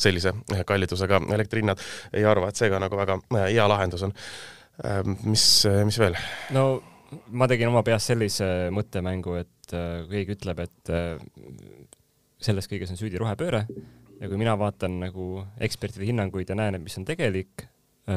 sellise 0.00 0.32
kallidusega 0.66 1.20
elektrihinnad. 1.34 1.82
ei 2.16 2.24
arva, 2.24 2.48
et 2.48 2.60
see 2.60 2.70
ka 2.72 2.80
nagu 2.80 2.96
väga 2.96 3.18
äh, 3.20 3.48
hea 3.50 3.66
lahendus 3.68 4.06
on. 4.06 4.14
Ähm, 4.86 5.18
mis, 5.28 5.44
mis 5.84 5.98
veel? 6.00 6.16
no 6.56 6.80
ma 7.34 7.48
tegin 7.50 7.68
oma 7.68 7.82
peas 7.86 8.06
sellise 8.10 8.70
mõttemängu, 8.74 9.36
et 9.42 9.74
äh, 9.76 10.06
keegi 10.10 10.36
ütleb, 10.38 10.62
et 10.64 10.92
äh, 10.94 11.18
selles 12.40 12.70
kõiges 12.70 12.92
on 12.94 13.00
süüdi 13.00 13.20
rohepööre 13.20 13.66
ja 14.20 14.28
kui 14.28 14.38
mina 14.40 14.54
vaatan 14.58 15.00
nagu 15.02 15.42
ekspertide 15.60 16.06
hinnanguid 16.08 16.48
ja 16.48 16.56
näen, 16.56 16.78
et 16.78 16.84
mis 16.84 16.96
on 17.00 17.06
tegelik 17.08 17.66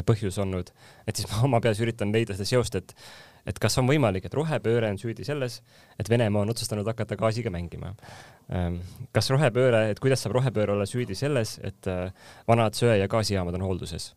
põhjus 0.07 0.39
olnud, 0.41 0.71
et 1.07 1.19
siis 1.19 1.29
ma 1.31 1.43
oma 1.47 1.61
peas 1.63 1.81
üritan 1.83 2.13
leida 2.13 2.37
seda 2.37 2.49
seost, 2.55 2.79
et 2.79 2.95
et 3.43 3.57
kas 3.59 3.75
on 3.81 3.87
võimalik, 3.89 4.23
et 4.27 4.35
rohepööre 4.37 4.87
on 4.93 4.97
süüdi 4.99 5.25
selles, 5.27 5.57
et 5.99 6.09
Venemaa 6.09 6.45
on 6.45 6.53
otsustanud 6.53 6.87
hakata 6.87 7.17
gaasiga 7.19 7.51
mängima. 7.51 7.91
Ähm, 8.55 8.77
kas 9.15 9.29
rohepööre, 9.33 9.89
et 9.91 9.99
kuidas 10.03 10.23
saab 10.23 10.37
rohepööre 10.37 10.75
olla 10.77 10.87
süüdi 10.87 11.15
selles, 11.15 11.57
et 11.63 11.89
äh, 11.91 12.13
vanad 12.47 12.77
söe- 12.79 12.95
ja 13.01 13.09
gaasijaamad 13.11 13.57
on 13.59 13.65
hoolduses, 13.67 14.13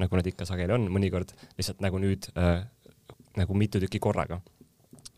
nagu 0.00 0.16
nad 0.16 0.28
ikka 0.28 0.48
sageli 0.48 0.72
on, 0.72 0.88
mõnikord 0.92 1.34
lihtsalt 1.58 1.84
nagu 1.84 2.00
nüüd 2.00 2.30
äh, 2.32 2.64
nagu 3.36 3.56
mitu 3.56 3.80
tükki 3.80 4.00
korraga. 4.00 4.40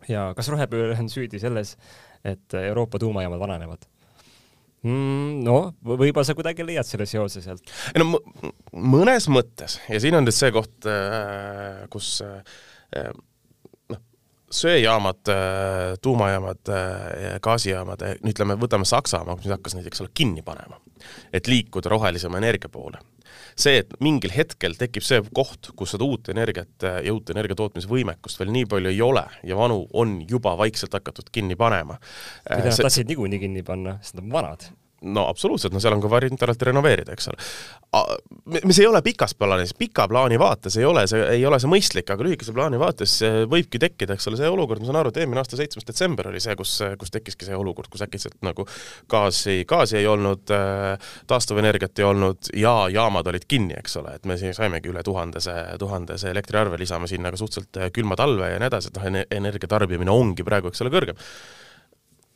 ja 0.08 0.32
kas 0.36 0.50
rohepööre 0.52 0.98
on 0.98 1.08
süüdi 1.08 1.38
selles, 1.40 1.76
et 2.24 2.54
Euroopa 2.58 2.98
tuumajaamad 2.98 3.40
vananevad? 3.40 3.86
Mm,? 4.84 5.42
no 5.44 5.58
võib-olla 5.84 6.24
sa 6.26 6.36
kuidagi 6.36 6.66
leiad 6.66 6.88
selle 6.88 7.06
seose 7.08 7.42
sealt. 7.44 7.64
ei 7.92 8.02
no 8.02 8.20
mõnes 8.72 9.28
mõttes 9.32 9.78
ja 9.88 10.00
siin 10.02 10.18
on 10.18 10.26
nüüd 10.26 10.36
see 10.36 10.52
koht, 10.54 10.76
äh, 10.90 11.84
kus 11.92 12.16
äh, 12.24 13.08
noh, 13.92 14.02
söejaamad, 14.54 15.22
äh, 15.32 15.96
tuumajaamad, 16.04 16.74
gaasijaamad, 17.44 18.06
ütleme, 18.30 18.58
võtame 18.60 18.88
Saksamaa, 18.88 19.38
mis 19.40 19.50
hakkas 19.52 19.78
näiteks 19.78 20.06
kinni 20.14 20.44
panema, 20.46 20.78
et 21.32 21.50
liikuda 21.50 21.92
rohelisema 21.92 22.40
energia 22.42 22.72
poole 22.72 23.02
see, 23.56 23.80
et 23.82 23.96
mingil 24.04 24.32
hetkel 24.34 24.76
tekib 24.78 25.04
see 25.06 25.22
koht, 25.34 25.72
kus 25.78 25.94
seda 25.94 26.06
uut 26.06 26.30
energiat 26.32 26.86
ja 27.04 27.14
uut 27.14 27.30
energia 27.34 27.58
tootmise 27.58 27.90
võimekust 27.90 28.40
veel 28.40 28.52
nii 28.54 28.68
palju 28.70 28.92
ei 28.92 29.02
ole 29.04 29.24
ja 29.46 29.58
vanu 29.58 29.84
on 29.92 30.16
juba 30.28 30.56
vaikselt 30.60 30.94
hakatud 30.96 31.30
kinni 31.32 31.56
panema. 31.56 31.98
mida 32.50 32.70
nad 32.70 32.86
tahtsid 32.86 33.10
niikuinii 33.10 33.42
kinni 33.46 33.62
panna, 33.66 33.98
sest 34.02 34.18
nad 34.18 34.26
on 34.26 34.34
vanad 34.34 34.66
no 35.04 35.26
absoluutselt, 35.28 35.74
no 35.74 35.80
seal 35.82 35.94
on 35.96 36.02
ka 36.02 36.10
variant 36.10 36.42
alati 36.46 36.68
renoveerida, 36.68 37.14
eks 37.14 37.28
ole. 37.30 37.46
mis 38.64 38.78
ei 38.80 38.86
ole 38.88 39.00
pikas 39.04 39.34
plaanis, 39.38 39.74
pika 39.78 40.06
plaani 40.10 40.38
vaates 40.40 40.78
ei 40.80 40.86
ole 40.88 41.04
see, 41.10 41.20
ei 41.36 41.44
ole 41.46 41.58
see 41.62 41.70
mõistlik, 41.70 42.10
aga 42.10 42.26
lühikese 42.26 42.54
plaani 42.56 42.80
vaates 42.80 43.16
võibki 43.50 43.80
tekkida, 43.82 44.16
eks 44.16 44.28
ole, 44.30 44.38
see 44.40 44.50
olukord, 44.50 44.82
ma 44.82 44.88
saan 44.88 45.00
aru, 45.02 45.12
et 45.12 45.20
eelmine 45.22 45.42
aasta 45.42 45.58
seitsmes 45.60 45.86
detsember 45.88 46.30
oli 46.30 46.42
see, 46.42 46.56
kus, 46.58 46.76
kus 47.00 47.12
tekkiski 47.14 47.48
see 47.48 47.58
olukord, 47.58 47.90
kus 47.92 48.04
äkitselt 48.06 48.38
nagu 48.46 48.66
gaasi, 49.10 49.60
gaasi 49.68 50.00
ei 50.00 50.08
olnud, 50.10 50.54
taastuvenergiat 51.30 52.00
ei 52.02 52.08
olnud 52.08 52.52
ja 52.60 52.76
jaamad 52.92 53.28
olid 53.32 53.48
kinni, 53.48 53.76
eks 53.80 53.98
ole, 54.00 54.16
et 54.18 54.28
me 54.28 54.38
siin 54.40 54.56
saimegi 54.56 54.92
üle 54.92 55.04
tuhandese, 55.06 55.56
tuhandese 55.80 56.32
elektriarve, 56.32 56.80
lisame 56.80 57.10
sinna 57.10 57.32
ka 57.34 57.40
suhteliselt 57.40 57.92
külma 57.94 58.18
talve 58.18 58.54
ja 58.54 58.62
nii 58.62 58.72
edasi, 58.72 58.90
et 58.90 59.00
noh, 59.00 59.20
energia 59.42 59.70
tarbimine 59.70 60.12
ongi 60.14 60.46
praegu, 60.46 60.72
eks 60.72 60.84
ole, 60.84 60.94
kõrgem 60.94 61.20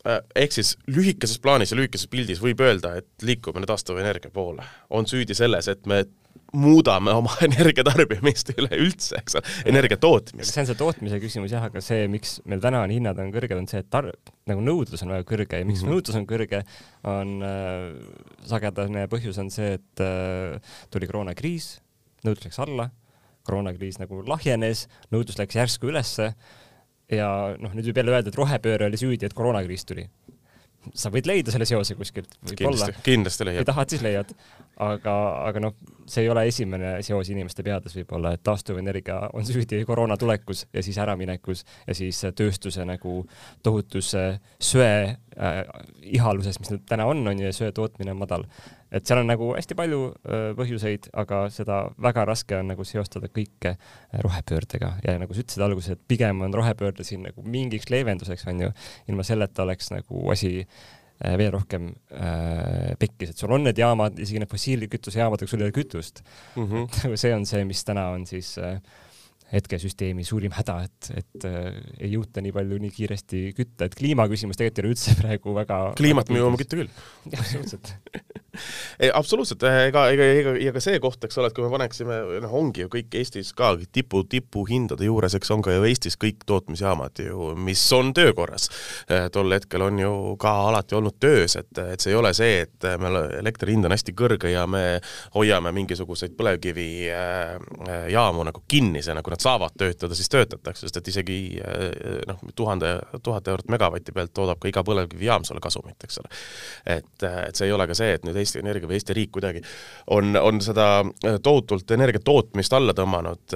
ehk 0.06 0.54
siis 0.54 0.76
lühikeses 0.86 1.40
plaanis 1.42 1.72
ja 1.72 1.78
lühikeses 1.78 2.08
pildis 2.10 2.40
võib 2.42 2.60
öelda, 2.62 2.94
et 3.00 3.26
liikume 3.26 3.66
taastuvenergia 3.66 4.30
poole. 4.30 4.64
on 4.90 5.06
süüdi 5.06 5.34
selles, 5.34 5.68
et 5.68 5.86
me 5.86 6.04
muudame 6.52 7.12
oma 7.12 7.34
energiatarbimist 7.48 8.54
üleüldse, 8.54 9.18
eks 9.20 9.38
ole, 9.38 9.54
energia 9.68 9.98
tootmist. 10.00 10.52
see 10.52 10.62
on 10.62 10.68
see 10.70 10.78
tootmise 10.78 11.18
küsimus 11.20 11.52
jah, 11.52 11.66
aga 11.68 11.82
see, 11.84 12.06
miks 12.10 12.38
meil 12.48 12.62
täna 12.62 12.80
on 12.86 12.94
hinnad 12.94 13.18
on 13.20 13.32
kõrged, 13.34 13.56
on 13.58 13.68
see, 13.70 13.82
et 13.84 13.90
tar-, 13.92 14.10
nagu 14.48 14.62
nõudlus 14.64 15.04
on 15.04 15.12
väga 15.12 15.26
kõrge 15.28 15.60
ja 15.60 15.68
miks 15.68 15.82
mm 15.82 15.88
-hmm. 15.88 15.98
nõudlus 15.98 16.20
on 16.20 16.28
kõrge, 16.30 16.62
on 17.04 17.34
äh, 17.44 17.82
sagedane 18.48 19.04
põhjus 19.12 19.40
on 19.42 19.52
see, 19.52 19.74
et 19.76 20.04
äh, 20.04 20.78
tuli 20.94 21.10
koroonakriis, 21.10 21.82
nõudlus 22.24 22.48
läks 22.48 22.62
alla, 22.64 22.88
koroonakriis 23.48 24.00
nagu 24.00 24.22
lahjenes, 24.26 24.86
nõudlus 25.12 25.38
läks 25.40 25.60
järsku 25.60 25.92
ülesse 25.92 26.32
ja 27.12 27.28
noh, 27.60 27.74
nüüd 27.76 27.90
võib 27.90 28.02
jälle 28.02 28.14
öelda, 28.16 28.32
et 28.32 28.38
rohepööre 28.38 28.88
oli 28.90 29.00
süüdi, 29.00 29.28
et 29.28 29.36
koroonakriis 29.36 29.86
tuli. 29.88 30.08
sa 30.94 31.10
võid 31.12 31.26
leida 31.28 31.52
selle 31.52 31.66
seose 31.68 31.96
kuskilt, 31.98 32.38
võib-olla. 32.48 32.90
kindlasti 33.04 33.48
leiad. 33.48 33.62
kui 33.62 33.70
tahad, 33.72 33.92
siis 33.92 34.04
leiad. 34.04 34.34
Aga, 34.78 35.14
aga 35.48 35.62
noh, 35.62 35.76
see 36.08 36.24
ei 36.24 36.30
ole 36.32 36.46
esimene 36.48 36.94
seos 37.04 37.28
inimeste 37.32 37.64
peades 37.66 37.94
võib-olla, 37.98 38.32
et 38.34 38.42
taastuvenergia 38.46 39.18
on 39.36 39.46
süüdi 39.46 39.82
koroona 39.88 40.16
tulekus 40.20 40.64
ja 40.72 40.82
siis 40.84 40.98
äraminekus 41.02 41.64
ja 41.86 41.96
siis 41.96 42.22
tööstuse 42.38 42.86
nagu 42.88 43.20
tohutus 43.66 44.14
söe 44.14 44.92
äh, 45.04 45.60
ihaluses, 46.14 46.60
mis 46.62 46.72
nüüd 46.72 46.86
täna 46.88 47.08
on, 47.10 47.24
on 47.28 47.42
ju, 47.42 47.48
ja 47.50 47.54
söe 47.54 47.72
tootmine 47.76 48.14
on 48.14 48.22
madal. 48.22 48.46
Et 48.88 49.04
seal 49.04 49.20
on 49.20 49.28
nagu 49.28 49.50
hästi 49.52 49.76
palju 49.76 49.98
öö, 50.08 50.52
põhjuseid, 50.56 51.10
aga 51.20 51.42
seda 51.52 51.82
väga 52.00 52.22
raske 52.24 52.56
on 52.56 52.70
nagu 52.72 52.86
seostada 52.88 53.28
kõike 53.28 53.74
rohepöördega. 54.24 54.94
Ja 55.04 55.18
nagu 55.20 55.36
sa 55.36 55.42
ütlesid 55.44 55.64
alguses, 55.66 55.92
et 55.92 56.06
pigem 56.08 56.40
on 56.46 56.56
rohepöörde 56.56 57.04
siin 57.04 57.26
nagu 57.28 57.44
mingiks 57.44 57.90
leevenduseks, 57.92 58.46
on 58.48 58.64
ju, 58.64 58.70
ilma 59.12 59.26
selleta 59.28 59.66
oleks 59.66 59.92
nagu 59.92 60.24
asi 60.32 60.62
veel 61.18 61.50
rohkem 61.50 61.90
äh, 62.14 62.94
pekkis, 62.98 63.32
et 63.32 63.40
sul 63.42 63.52
on 63.56 63.64
need 63.66 63.78
jaamad, 63.80 64.18
isegi 64.22 64.42
need 64.42 64.50
fossiilkütusejaamad, 64.52 65.42
aga 65.42 65.50
sul 65.50 65.64
ei 65.64 65.70
ole 65.70 65.74
kütust 65.74 66.22
mm. 66.54 66.68
-hmm. 66.68 67.16
see 67.22 67.34
on 67.34 67.46
see, 67.46 67.64
mis 67.66 67.84
täna 67.84 68.08
on 68.14 68.26
siis 68.26 68.54
äh, 68.62 68.78
hetkesüsteemi 69.52 70.26
suurim 70.28 70.52
häda, 70.56 70.80
et, 70.84 71.10
et 71.22 71.48
äh, 71.48 71.70
ei 71.98 72.12
jõuta 72.14 72.44
nii 72.44 72.52
palju 72.56 72.80
nii 72.82 72.92
kiiresti 72.94 73.44
kütta, 73.56 73.88
et 73.88 73.96
kliimaküsimus 73.98 74.60
tegelikult 74.60 74.82
ei 74.82 74.88
ole 74.88 74.96
üldse 74.96 75.16
praegu 75.22 75.56
väga 75.56 75.80
kliimat 75.98 76.32
me 76.32 76.42
jõuame 76.42 76.60
kütta 76.60 76.82
küll. 76.82 76.92
absoluutselt 77.40 77.94
ei, 79.02 79.10
absoluutselt, 79.14 79.62
ega, 79.62 80.10
ega, 80.12 80.24
ega, 80.40 80.52
ega 80.70 80.80
see 80.82 80.98
koht, 81.02 81.24
eks 81.24 81.38
ole, 81.40 81.48
et 81.50 81.56
kui 81.56 81.64
me 81.64 81.70
paneksime, 81.72 82.16
noh, 82.42 82.52
ongi 82.60 82.84
ju 82.84 82.88
kõik 82.92 83.16
Eestis 83.20 83.48
ka 83.56 83.68
tipu, 83.92 84.18
tipuhindade 84.30 85.04
juures, 85.06 85.34
eks 85.38 85.50
on 85.54 85.62
ka 85.64 85.70
ju 85.74 85.82
Eestis 85.88 86.16
kõik 86.20 86.38
tootmisjaamad 86.48 87.14
ju, 87.24 87.36
mis 87.68 87.82
on 87.96 88.06
töökorras. 88.16 88.64
Eh, 89.08 89.26
tol 89.34 89.48
hetkel 89.54 89.80
on 89.86 89.94
ju 90.02 90.12
ka 90.40 90.52
alati 90.68 90.92
olnud 90.98 91.16
töös, 91.20 91.52
et, 91.60 91.72
et 91.94 92.00
see 92.02 92.12
ei 92.12 92.18
ole 92.18 92.30
see, 92.36 92.54
et 92.66 92.78
meil 93.00 93.14
elektri 93.40 93.68
hind 93.74 93.84
on 93.88 93.94
hästi 93.94 94.12
kõrge 94.18 94.48
ja 94.52 94.62
me 94.70 94.84
hoiame 95.36 95.70
mingisuguseid 95.76 96.32
põlevkivijaamu 96.38 98.40
nagu 98.50 98.60
kinnisena, 98.68 99.20
kui 99.22 99.30
nad 99.38 99.42
saavad 99.42 99.70
töötada, 99.78 100.14
siis 100.14 100.28
töötatakse, 100.28 100.86
sest 100.86 100.96
et 100.98 101.08
isegi 101.08 101.38
eh, 101.62 102.22
noh, 102.26 102.40
tuhande, 102.56 102.90
tuhat 103.22 103.48
eurot 103.48 103.70
megavati 103.70 104.12
pealt 104.14 104.34
toodab 104.34 104.58
ka 104.58 104.68
iga 104.68 104.82
põlevkivijaam 104.86 105.46
sulle 105.46 105.62
kasumit, 105.62 105.96
eks 106.04 106.18
ole. 106.18 106.30
et, 106.86 107.22
et 107.22 107.56
see 107.56 107.68
ei 107.68 107.72
ole 107.72 107.86
ka 107.86 107.94
see, 107.94 108.16
et 108.16 108.26
nüüd 108.26 108.36
Eesti 108.38 108.62
Energia 108.62 108.90
või 108.90 108.98
Eesti 108.98 109.16
riik 109.16 109.30
kuidagi 109.36 109.62
on, 110.14 110.34
on 110.36 110.60
seda 110.64 110.88
äh, 111.04 111.38
tohutult 111.42 111.90
energia 111.94 112.22
tootmist 112.24 112.74
alla 112.74 112.94
tõmmanud 112.96 113.54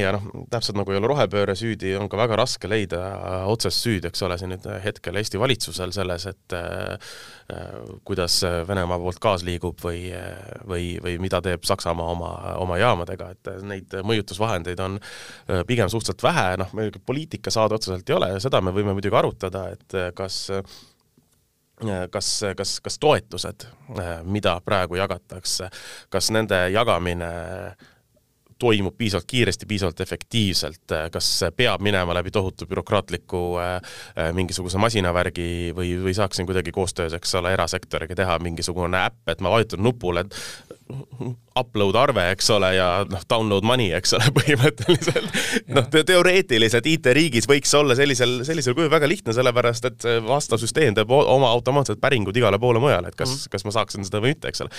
ja 0.00 0.14
noh, 0.16 0.26
täpselt 0.50 0.78
nagu 0.78 0.92
ei 0.92 0.98
ole 0.98 1.10
rohepööre 1.10 1.54
süüdi, 1.58 1.94
on 1.98 2.10
ka 2.10 2.18
väga 2.18 2.38
raske 2.42 2.70
leida 2.70 3.02
otsest 3.50 3.84
süüd, 3.84 4.08
eks 4.08 4.24
ole, 4.26 4.38
siin 4.40 4.54
nüüd 4.54 4.66
hetkel 4.84 5.20
Eesti 5.20 5.40
valitsusel 5.40 5.94
selles, 5.94 6.26
et 6.30 6.56
kuidas 8.04 8.40
Venemaa 8.68 8.98
poolt 9.00 9.20
gaas 9.22 9.44
liigub 9.46 9.78
või, 9.84 10.08
või, 10.68 10.94
või 11.04 11.16
mida 11.22 11.40
teeb 11.44 11.66
Saksamaa 11.68 12.10
oma, 12.14 12.30
oma 12.60 12.78
jaamadega, 12.80 13.30
et 13.34 13.52
neid 13.68 13.96
mõjutusvahendeid 14.06 14.80
on 14.84 14.98
pigem 15.68 15.90
suhteliselt 15.92 16.24
vähe, 16.24 16.48
noh, 16.60 16.72
meil 16.76 16.92
poliitika 17.06 17.52
saada 17.54 17.78
otseselt 17.78 18.10
ei 18.10 18.16
ole 18.16 18.32
seda 18.42 18.60
me 18.64 18.72
võime 18.74 18.94
muidugi 18.96 19.16
arutada, 19.18 19.68
et 19.74 19.96
kas 20.16 20.46
kas, 22.10 22.28
kas, 22.56 22.76
kas 22.80 22.98
toetused, 23.02 23.66
mida 24.30 24.54
praegu 24.64 24.98
jagatakse, 24.98 25.68
kas 26.12 26.30
nende 26.34 26.68
jagamine 26.70 27.30
toimub 28.58 28.94
piisavalt 28.96 29.26
kiiresti, 29.26 29.66
piisavalt 29.66 30.00
efektiivselt, 30.00 30.94
kas 31.12 31.28
peab 31.56 31.82
minema 31.82 32.14
läbi 32.14 32.30
tohutu 32.30 32.68
bürokraatliku 32.70 33.40
äh, 33.60 33.96
mingisuguse 34.32 34.78
masinavärgi 34.78 35.74
või, 35.76 35.96
või 36.04 36.14
saaks 36.16 36.38
siin 36.38 36.48
kuidagi 36.48 36.72
koostöös, 36.72 37.16
eks 37.18 37.34
ole, 37.40 37.52
erasektoriga 37.56 38.16
teha 38.22 38.38
mingisugune 38.42 39.02
äpp, 39.08 39.34
et 39.34 39.42
ma 39.44 39.52
vajutan 39.56 39.82
nupule, 39.84 40.24
et 40.24 40.78
upload 41.58 41.96
arve, 41.98 42.24
eks 42.34 42.48
ole, 42.50 42.70
ja 42.76 42.86
noh, 43.08 43.22
download 43.30 43.66
money, 43.66 43.92
eks 43.96 44.14
ole, 44.16 44.26
põhimõtteliselt. 44.38 45.38
noh 45.74 45.86
te, 45.92 46.02
teoreetiliselt 46.08 46.86
IT-riigis 46.90 47.48
võiks 47.50 47.74
olla 47.78 47.96
sellisel, 47.98 48.40
sellisel 48.46 48.76
kujul 48.76 48.90
väga 48.92 49.08
lihtne, 49.10 49.34
sellepärast 49.36 49.88
et 49.90 50.06
vastav 50.26 50.60
süsteem 50.62 50.96
teeb 50.96 51.12
oma 51.14 51.50
automaatsed 51.54 52.00
päringud 52.02 52.36
igale 52.38 52.58
poole 52.62 52.82
mujale, 52.82 53.12
et 53.12 53.18
kas 53.18 53.30
mm, 53.30 53.40
-hmm. 53.40 53.54
kas 53.54 53.66
ma 53.68 53.74
saaksin 53.78 54.06
seda 54.08 54.22
või 54.24 54.34
mitte, 54.34 54.50
eks 54.50 54.64
ole. 54.64 54.74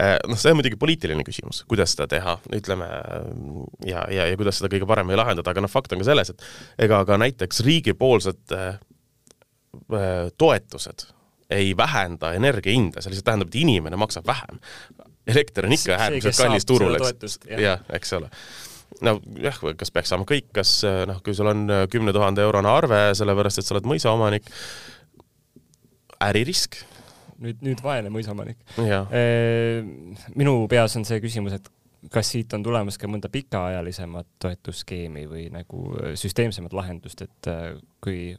Eh, 0.00 0.16
noh, 0.28 0.40
see 0.40 0.54
on 0.54 0.60
muidugi 0.60 0.80
poliitiline 0.80 1.26
küsimus, 1.26 1.64
kuidas 1.68 1.94
seda 1.96 2.08
teha, 2.16 2.38
ütleme, 2.56 2.88
ja, 3.86 4.06
ja, 4.10 4.28
ja 4.30 4.36
kuidas 4.40 4.60
seda 4.60 4.72
kõige 4.72 4.88
paremini 4.88 5.20
lahendada, 5.20 5.50
aga 5.50 5.64
noh, 5.64 5.72
fakt 5.72 5.92
on 5.92 6.00
ka 6.02 6.08
selles, 6.08 6.32
et 6.32 6.88
ega 6.88 7.04
ka 7.04 7.18
näiteks 7.20 7.60
riigipoolsed 7.66 8.56
äh, 8.56 8.78
toetused 10.38 11.08
ei 11.50 11.76
vähenda 11.76 12.32
energia 12.32 12.72
hinda, 12.72 13.02
see 13.02 13.12
lihtsalt 13.12 13.28
tähendab, 13.28 13.50
et 13.52 13.60
inimene 13.60 13.98
maksab 14.00 14.26
vähem 14.26 14.60
elekter 15.26 15.66
on 15.68 15.74
ikka 15.76 15.96
äärmiselt 15.96 16.36
kallis 16.36 16.66
turul, 16.68 16.96
eks, 17.00 17.38
jah, 17.48 17.84
eks 17.96 18.16
ole 18.18 18.30
nojah, 19.04 19.60
kas 19.78 19.92
peaks 19.94 20.12
saama 20.12 20.26
kõik, 20.28 20.50
kas 20.54 20.78
noh, 21.08 21.20
kui 21.24 21.34
sul 21.36 21.50
on 21.50 21.66
kümne 21.90 22.14
tuhande 22.14 22.44
eurone 22.44 22.70
arve, 22.70 23.00
sellepärast 23.18 23.60
et 23.60 23.66
sa 23.66 23.76
oled 23.76 23.88
mõisaomanik, 23.90 24.50
äririsk. 26.24 26.78
nüüd, 27.44 27.62
nüüd 27.64 27.80
vaene 27.84 28.12
mõisaomanik. 28.14 28.60
minu 30.34 30.58
peas 30.70 30.96
on 31.00 31.06
see 31.08 31.20
küsimus, 31.24 31.56
et 31.58 31.70
kas 32.12 32.28
siit 32.34 32.52
on 32.52 32.62
tulemas 32.62 32.98
ka 33.00 33.08
mõnda 33.08 33.30
pikaajalisemat 33.32 34.28
toetusskeemi 34.44 35.24
või 35.28 35.46
nagu 35.52 35.86
süsteemsemat 36.20 36.76
lahendust, 36.76 37.24
et 37.24 37.50
kui 38.04 38.34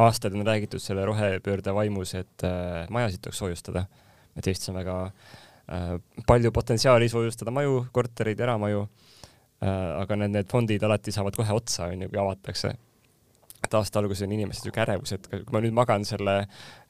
aastaid 0.00 0.34
on 0.34 0.46
räägitud 0.46 0.82
selle 0.82 1.04
rohepöörde 1.04 1.74
vaimus, 1.76 2.16
et 2.16 2.48
majasid 2.90 3.20
tuleks 3.20 3.44
soojustada, 3.44 3.84
et 4.36 4.46
Eestis 4.48 4.72
on 4.72 4.78
väga 4.80 4.96
äh, 5.04 5.12
Äh, 5.12 5.39
palju 6.26 6.52
potentsiaali 6.54 7.08
soojustada 7.08 7.52
maju, 7.54 7.84
korterid, 7.94 8.40
eramaju. 8.40 8.86
Äh, 9.60 9.90
aga 10.00 10.16
need, 10.16 10.32
need 10.32 10.48
fondid 10.48 10.84
alati 10.86 11.12
saavad 11.12 11.36
kohe 11.36 11.52
otsa, 11.52 11.90
onju, 11.92 12.08
kui 12.08 12.20
avatakse. 12.20 12.72
et 13.60 13.74
aasta 13.76 14.00
alguses 14.00 14.24
on 14.24 14.30
inimesed 14.32 14.64
siuke 14.64 14.80
ärevus, 14.80 15.10
et 15.12 15.26
kui 15.28 15.52
ma 15.52 15.60
nüüd 15.60 15.74
magan 15.76 16.06
selle 16.08 16.38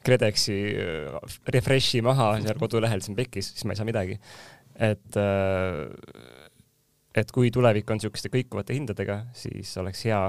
KredExi 0.07 0.59
äh, 0.79 1.17
refresh'i 1.51 1.99
maha 2.07 2.37
seal 2.45 2.61
kodulehel, 2.63 3.03
siis 3.03 3.11
on 3.11 3.19
pekis, 3.19 3.49
siis 3.57 3.67
ma 3.67 3.75
ei 3.75 3.81
saa 3.81 3.89
midagi. 3.89 4.21
et, 4.81 5.19
et 7.21 7.35
kui 7.35 7.51
tulevik 7.51 7.91
on 7.91 8.01
siukeste 8.01 8.31
kõikuvate 8.33 8.79
hindadega, 8.79 9.19
siis 9.37 9.75
oleks 9.83 10.07
hea 10.07 10.23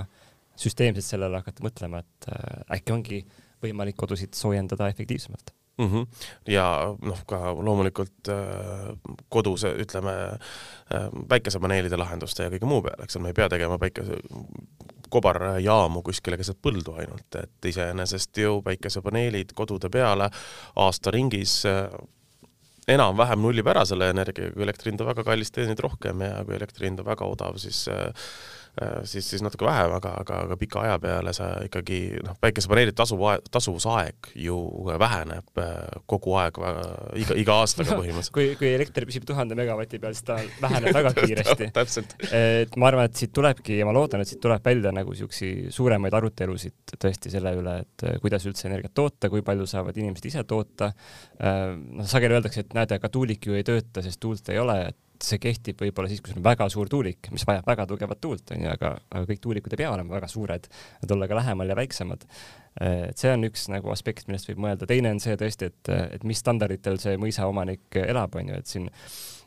süsteemselt 0.60 1.06
sellele 1.06 1.40
hakata 1.40 1.64
mõtlema, 1.64 2.02
et 2.02 2.30
äkki 2.74 2.98
ongi 2.98 3.24
võimalik 3.62 4.02
kodusid 4.02 4.34
soojendada 4.36 4.90
efektiivsemalt 4.90 5.54
mm. 5.82 5.92
-hmm. 5.92 6.08
ja 6.48 6.96
noh, 7.02 7.24
ka 7.28 7.54
loomulikult 7.54 8.30
äh, 8.30 8.94
kodus 9.30 9.64
ütleme 9.64 10.14
äh, 10.32 11.10
päikesepaneelide 11.28 11.98
lahenduste 11.98 12.44
ja 12.44 12.54
kõige 12.54 12.70
muu 12.70 12.82
peale, 12.86 13.04
eks 13.04 13.18
ole, 13.18 13.24
me 13.24 13.34
ei 13.34 13.40
pea 13.42 13.50
tegema 13.50 13.78
päikese, 13.82 14.22
kobarjaamu 15.12 16.02
kuskile 16.02 16.38
keset 16.40 16.58
põldu 16.64 16.96
ainult, 16.96 17.36
et 17.36 17.70
iseenesest 17.74 18.38
ju 18.38 18.62
päikesepaneelid 18.66 19.54
kodude 19.56 19.90
peale 19.90 20.30
aasta 20.76 21.12
ringis 21.12 21.62
äh, 21.66 21.88
enam-vähem 22.88 23.40
nullib 23.42 23.68
ära 23.68 23.86
selle 23.86 24.10
energia, 24.10 24.52
kui 24.52 24.64
elektri 24.64 24.92
hind 24.92 25.02
on 25.02 25.12
väga 25.12 25.24
kallis, 25.24 25.52
teenid 25.52 25.80
rohkem 25.80 26.22
ja 26.26 26.42
kui 26.46 26.56
elektri 26.56 26.90
hind 26.90 27.00
on 27.00 27.06
väga 27.06 27.28
odav, 27.30 27.60
siis 27.62 27.88
Äh, 27.92 28.14
siis, 29.04 29.26
siis 29.30 29.42
natuke 29.44 29.66
vähem, 29.68 29.92
aga, 29.98 30.14
aga, 30.22 30.38
aga 30.46 30.58
pika 30.60 30.82
aja 30.86 30.98
peale 31.02 31.34
sa 31.36 31.50
ikkagi 31.66 31.98
noh, 32.24 32.38
päikesepaneelide 32.42 32.96
tasu, 32.96 33.18
tasuvusaeg 33.52 34.32
ju 34.40 34.58
väheneb 35.02 35.60
äh, 35.60 35.98
kogu 36.10 36.38
aeg, 36.40 36.60
iga, 37.20 37.38
iga 37.42 37.58
aastaga 37.60 37.96
põhimõtteliselt. 38.00 38.34
Kui, 38.36 38.48
kui 38.60 38.72
elekter 38.72 39.06
püsib 39.10 39.26
tuhande 39.28 39.58
megavati 39.60 40.00
peal, 40.02 40.16
siis 40.16 40.28
ta 40.28 40.40
väheneb 40.64 40.96
väga 40.96 41.14
kiiresti. 41.20 41.70
et 42.38 42.80
ma 42.80 42.90
arvan, 42.92 43.12
et 43.12 43.20
siit 43.20 43.36
tulebki 43.36 43.82
ja 43.82 43.90
ma 43.90 43.96
loodan, 43.96 44.24
et 44.24 44.32
siit 44.32 44.42
tuleb 44.44 44.64
välja 44.66 44.96
nagu 44.96 45.16
siuksi 45.18 45.52
suuremaid 45.74 46.16
arutelusid 46.22 46.96
tõesti 46.96 47.34
selle 47.34 47.56
üle, 47.60 47.78
et 47.84 48.08
äh, 48.08 48.18
kuidas 48.24 48.48
üldse 48.48 48.70
energiat 48.72 48.96
toota, 48.96 49.30
kui 49.34 49.44
palju 49.46 49.68
saavad 49.70 50.00
inimesed 50.00 50.32
ise 50.32 50.48
toota. 50.48 50.92
noh, 51.42 52.08
sageli 52.08 52.36
öeldakse, 52.38 52.64
et 52.64 52.74
näete, 52.76 52.98
aga 52.98 53.10
tuulik 53.12 53.46
ju 53.48 53.56
ei 53.58 53.66
tööta, 53.68 54.04
sest 54.06 54.20
tuult 54.22 54.50
ei 54.54 54.60
ole, 54.62 54.78
et 54.92 54.98
see 55.26 55.40
kehtib 55.42 55.82
võib-olla 55.82 56.10
siis, 56.12 56.22
kui 56.24 56.34
sul 56.34 56.42
on 56.42 56.46
väga 56.46 56.68
suur 56.72 56.90
tuulik, 56.92 57.30
mis 57.34 57.46
vajab 57.48 57.68
väga 57.68 57.86
tugevat 57.90 58.22
tuult, 58.24 58.54
onju, 58.56 58.72
aga, 58.72 58.94
aga 59.12 59.28
kõik 59.30 59.44
tuulikud 59.44 59.76
ei 59.76 59.82
pea 59.84 59.92
olema 59.94 60.16
väga 60.18 60.30
suured, 60.32 60.68
nad 61.04 61.14
olla 61.16 61.30
ka 61.30 61.38
lähemal 61.40 61.74
ja 61.74 61.78
väiksemad. 61.78 62.26
et 62.82 63.20
see 63.20 63.32
on 63.34 63.44
üks 63.44 63.68
nagu 63.72 63.92
aspekt, 63.92 64.28
millest 64.28 64.50
võib 64.50 64.62
mõelda. 64.66 64.88
teine 64.88 65.12
on 65.12 65.20
see 65.20 65.36
tõesti, 65.38 65.72
et, 65.72 65.94
et 66.18 66.24
mis 66.28 66.40
standarditel 66.40 67.00
see 67.04 67.18
mõisaomanik 67.20 68.00
elab, 68.06 68.36
onju, 68.40 68.58
et 68.58 68.68
siin 68.68 68.90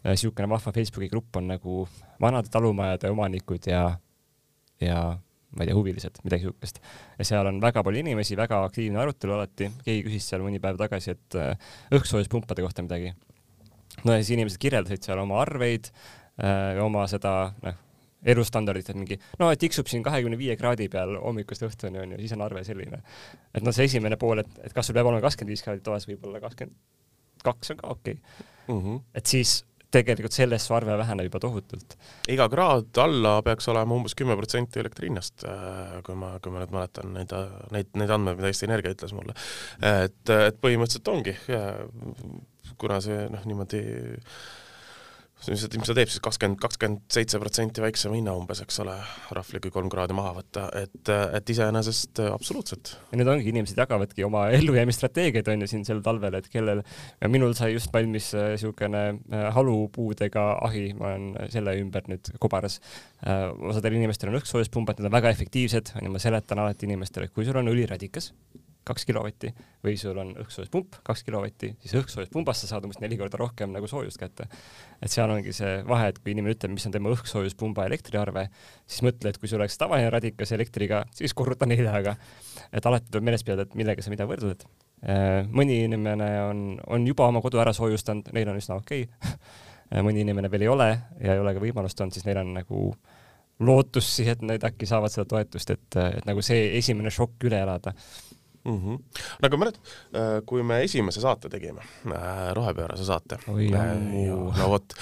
niisugune 0.04 0.48
vahva 0.52 0.72
Facebooki 0.76 1.08
grupp 1.08 1.36
on 1.40 1.48
nagu 1.54 1.84
vanade 2.20 2.52
talumajade 2.52 3.10
omanikud 3.10 3.70
ja, 3.70 3.86
ja 4.80 4.98
ma 5.54 5.62
ei 5.62 5.70
tea, 5.70 5.76
huvilised, 5.78 6.18
midagi 6.26 6.48
siukest. 6.48 6.80
ja 7.18 7.24
seal 7.24 7.48
on 7.48 7.60
väga 7.62 7.82
palju 7.86 8.02
inimesi, 8.02 8.36
väga 8.36 8.64
aktiivne 8.66 9.00
arutelu 9.00 9.36
alati, 9.38 9.70
keegi 9.86 10.02
küsis 10.08 10.26
seal 10.28 10.44
mõni 10.44 10.60
päev 10.62 10.76
tagasi, 10.80 11.14
et 11.14 11.38
õhkssoojuspumpade 11.94 12.64
kohta 12.66 12.84
midagi 12.84 13.14
no 14.04 14.16
ja 14.16 14.22
siis 14.22 14.34
inimesed 14.36 14.60
kirjeldasid 14.62 15.06
seal 15.06 15.22
oma 15.22 15.40
arveid 15.42 15.90
äh,, 15.90 16.80
oma 16.84 17.06
seda, 17.10 17.52
noh, 17.64 17.80
elustandardit, 18.24 18.88
et 18.88 18.96
mingi, 18.96 19.18
no 19.40 19.50
tiksub 19.60 19.88
siin 19.90 20.04
kahekümne 20.04 20.38
viie 20.40 20.56
kraadi 20.56 20.88
peal 20.92 21.18
hommikust 21.20 21.66
õhtuni 21.66 22.00
onju, 22.00 22.20
siis 22.22 22.32
on 22.36 22.44
arve 22.46 22.64
selline. 22.64 23.02
et 23.52 23.64
noh, 23.64 23.74
see 23.76 23.88
esimene 23.90 24.16
pool, 24.20 24.40
et, 24.44 24.58
et 24.64 24.72
kas 24.72 24.88
sul 24.88 24.96
peab 24.96 25.10
olema 25.10 25.24
kakskümmend 25.26 25.52
viis 25.52 25.64
kraadi 25.66 25.84
toas, 25.84 26.08
võib-olla 26.08 26.40
kakskümmend 26.44 26.78
kaks 27.44 27.74
on 27.74 27.80
ka 27.82 27.92
okei 27.92 28.16
okay. 28.16 28.46
mm. 28.68 28.80
-hmm. 28.80 29.00
et 29.14 29.26
siis 29.26 29.64
tegelikult 29.94 30.36
sellest 30.36 30.68
su 30.68 30.76
arve 30.76 30.96
väheneb 31.00 31.28
juba 31.28 31.42
tohutult. 31.44 31.96
iga 32.32 32.48
kraad 32.52 33.02
alla 33.04 33.36
peaks 33.46 33.68
olema 33.72 33.98
umbes 33.98 34.16
kümme 34.18 34.36
protsenti 34.40 34.82
elektri 34.82 35.10
hinnast, 35.10 35.46
äh, 35.48 36.00
kui 36.06 36.18
ma, 36.18 36.34
kui 36.42 36.54
ma 36.54 36.64
nüüd 36.64 36.74
mäletan 36.74 37.14
neid, 37.16 37.36
neid, 37.74 37.94
neid 38.00 38.16
andmeid, 38.18 38.40
mida 38.40 38.50
Eesti 38.50 38.68
Energia 38.68 38.94
ütles 38.96 39.14
mulle. 39.16 39.36
et, 39.80 40.34
et 40.34 40.60
põhimõtteliselt 40.62 41.14
ongi 41.14 41.36
kuna 42.80 43.00
see 43.04 43.24
noh, 43.32 43.44
niimoodi 43.48 43.80
mis 45.52 45.64
mis 45.64 45.90
ta 45.90 45.96
teeb 45.96 46.12
siis 46.12 46.22
kakskümmend, 46.24 46.60
kakskümmend 46.62 47.04
seitse 47.12 47.40
protsenti 47.42 47.82
väiksema 47.84 48.18
hinna 48.18 48.34
umbes, 48.38 48.62
eks 48.64 48.80
ole, 48.84 48.96
rahvli 49.36 49.60
kui 49.64 49.74
kolm 49.74 49.90
kraadi 49.92 50.16
maha 50.16 50.34
võtta, 50.38 50.68
et, 50.80 51.12
et 51.38 51.54
iseenesest 51.54 52.22
absoluutselt. 52.28 52.94
ja 53.10 53.20
nüüd 53.20 53.30
ongi, 53.30 53.50
inimesed 53.52 53.78
jagavadki 53.80 54.26
oma 54.26 54.46
ellujäämisstrateegiaid 54.58 55.52
on 55.52 55.64
ju 55.64 55.70
siin 55.74 55.84
sel 55.86 56.02
talvel, 56.04 56.38
et 56.40 56.48
kellel, 56.52 56.84
minul 57.28 57.56
sai 57.58 57.74
just 57.74 57.92
valmis 57.94 58.32
niisugune 58.34 59.02
äh, 59.08 59.38
äh, 59.38 59.48
halupuudega 59.54 60.46
ahi, 60.68 60.92
ma 60.98 61.12
olen 61.12 61.50
selle 61.52 61.76
ümber 61.80 62.06
nüüd 62.10 62.32
kobaras. 62.42 62.80
Äh, 63.26 63.48
osadel 63.70 63.98
inimestel 63.98 64.32
on 64.32 64.38
õhkssoojuspumbad, 64.40 65.00
need 65.00 65.10
on 65.10 65.16
väga 65.16 65.32
efektiivsed, 65.34 65.94
on 65.98 66.08
ju, 66.08 66.14
ma 66.14 66.22
seletan 66.22 66.62
alati 66.64 66.88
inimestele, 66.88 67.28
et 67.28 67.34
kui 67.34 67.46
sul 67.46 67.58
on 67.60 67.70
õliradikas, 67.72 68.32
kaks 68.84 69.06
kilovatti 69.08 69.50
või 69.84 69.96
sul 70.00 70.18
on 70.20 70.32
õhksoojuspump 70.42 70.98
kaks 71.06 71.24
kilovatti, 71.26 71.72
siis 71.82 71.94
õhkssoojuspumbast 72.00 72.64
sa 72.64 72.70
saad 72.74 72.86
umbes 72.86 73.00
neli 73.02 73.18
korda 73.20 73.38
rohkem 73.40 73.72
nagu 73.74 73.88
soojust 73.90 74.20
kätte. 74.20 74.46
et 75.02 75.10
seal 75.12 75.30
ongi 75.30 75.52
see 75.56 75.82
vahe, 75.88 76.10
et 76.12 76.18
kui 76.20 76.34
inimene 76.34 76.54
ütleb, 76.56 76.74
mis 76.74 76.86
on 76.88 76.94
tema 76.94 77.12
õhksoojuspumba 77.14 77.86
elektriarve, 77.88 78.46
siis 78.86 79.04
mõtle, 79.06 79.32
et 79.32 79.40
kui 79.40 79.48
sul 79.48 79.60
oleks 79.60 79.78
tavaline 79.80 80.10
radikas 80.12 80.52
elektriga, 80.52 81.04
siis 81.14 81.34
korruta 81.34 81.66
neljaga. 81.66 82.16
et 82.72 82.86
alati 82.86 83.10
tuleb 83.10 83.30
meeles 83.30 83.44
pidada, 83.44 83.62
et 83.62 83.74
millega 83.74 84.02
sa 84.02 84.12
mida 84.12 84.28
võrdled. 84.28 84.66
Äh, 85.04 85.44
mõni 85.48 85.82
inimene 85.84 86.30
on, 86.44 86.64
on 86.86 87.06
juba 87.06 87.28
oma 87.28 87.40
kodu 87.44 87.60
ära 87.60 87.72
soojustanud, 87.76 88.32
neil 88.32 88.48
on 88.48 88.60
üsna 88.60 88.78
okei 88.80 89.08
okay. 89.08 90.02
mõni 90.04 90.24
inimene 90.24 90.48
veel 90.50 90.64
ei 90.64 90.72
ole 90.72 90.88
ja 91.20 91.34
ei 91.34 91.42
ole 91.42 91.52
ka 91.54 91.60
võimalust 91.60 92.00
olnud, 92.00 92.16
siis 92.16 92.24
neil 92.24 92.40
on 92.40 92.54
nagu 92.56 92.86
lootust 93.64 94.16
siis, 94.16 94.30
et 94.32 94.42
nad 94.42 94.64
äkki 94.66 94.86
saavad 94.88 95.12
seda 95.12 95.26
toetust, 95.30 95.70
et, 95.70 95.98
et 96.18 96.24
nagu 96.26 96.42
see 96.42 96.72
esimene 96.78 97.12
šokk 97.14 97.46
üle 97.48 97.60
elada 97.62 97.94
mm. 98.64 98.78
-hmm. 98.78 98.98
nagu 99.42 99.56
mäletad, 99.56 99.80
äh, 100.14 100.42
kui 100.46 100.62
me 100.62 100.82
esimese 100.82 101.20
saate 101.20 101.48
tegime, 101.48 101.80
äh, 102.06 102.52
rohepöörase 102.52 103.04
saate, 103.04 103.38
äh, 103.48 103.96
no 104.58 104.68
vot, 104.68 104.94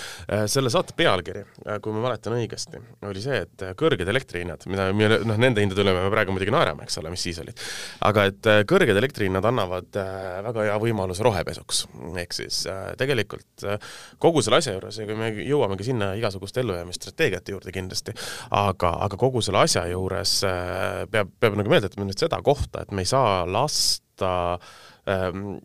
selle 0.47 0.71
saate 0.71 0.95
pealkiri, 0.97 1.45
kui 1.83 1.93
ma 1.93 2.03
mäletan 2.07 2.37
õigesti, 2.37 2.81
oli 3.09 3.23
see, 3.23 3.43
et 3.47 3.65
kõrged 3.79 4.09
elektrihinnad, 4.09 4.67
mida, 4.67 5.19
noh, 5.25 5.39
nende 5.39 5.63
hindade 5.63 5.85
üle 5.85 5.95
me 5.97 6.11
praegu 6.11 6.35
muidugi 6.35 6.55
naerame, 6.55 6.87
eks 6.87 6.99
ole, 6.99 7.13
mis 7.15 7.23
siis 7.23 7.39
olid, 7.43 7.61
aga 8.09 8.27
et 8.31 8.51
kõrged 8.71 8.99
elektrihinnad 8.99 9.47
annavad 9.53 10.01
väga 10.49 10.67
hea 10.69 10.79
võimaluse 10.83 11.23
rohepesuks, 11.23 11.87
ehk 12.25 12.37
siis 12.37 12.65
tegelikult 12.99 13.67
kogu 14.23 14.43
selle 14.43 14.59
asja 14.63 14.75
juures 14.75 15.01
kui 15.03 15.19
me 15.19 15.31
jõuame 15.47 15.77
ka 15.79 15.87
sinna 15.87 16.13
igasuguste 16.19 16.63
ellujäämisstrateegiate 16.63 17.55
juurde 17.55 17.73
kindlasti, 17.75 18.15
aga, 18.51 18.93
aga 19.07 19.19
kogu 19.21 19.43
selle 19.45 19.63
asja 19.63 19.85
juures 19.91 20.39
peab, 21.13 21.33
peab 21.41 21.59
nagu 21.59 21.73
meelde 21.73 21.91
jätma 21.91 22.07
nüüd 22.09 22.19
seda 22.19 22.41
kohta, 22.45 22.83
et 22.83 22.93
me 22.93 23.05
ei 23.05 23.09
saa 23.09 23.45
lasta 23.53 24.59
ähm, 25.07 25.61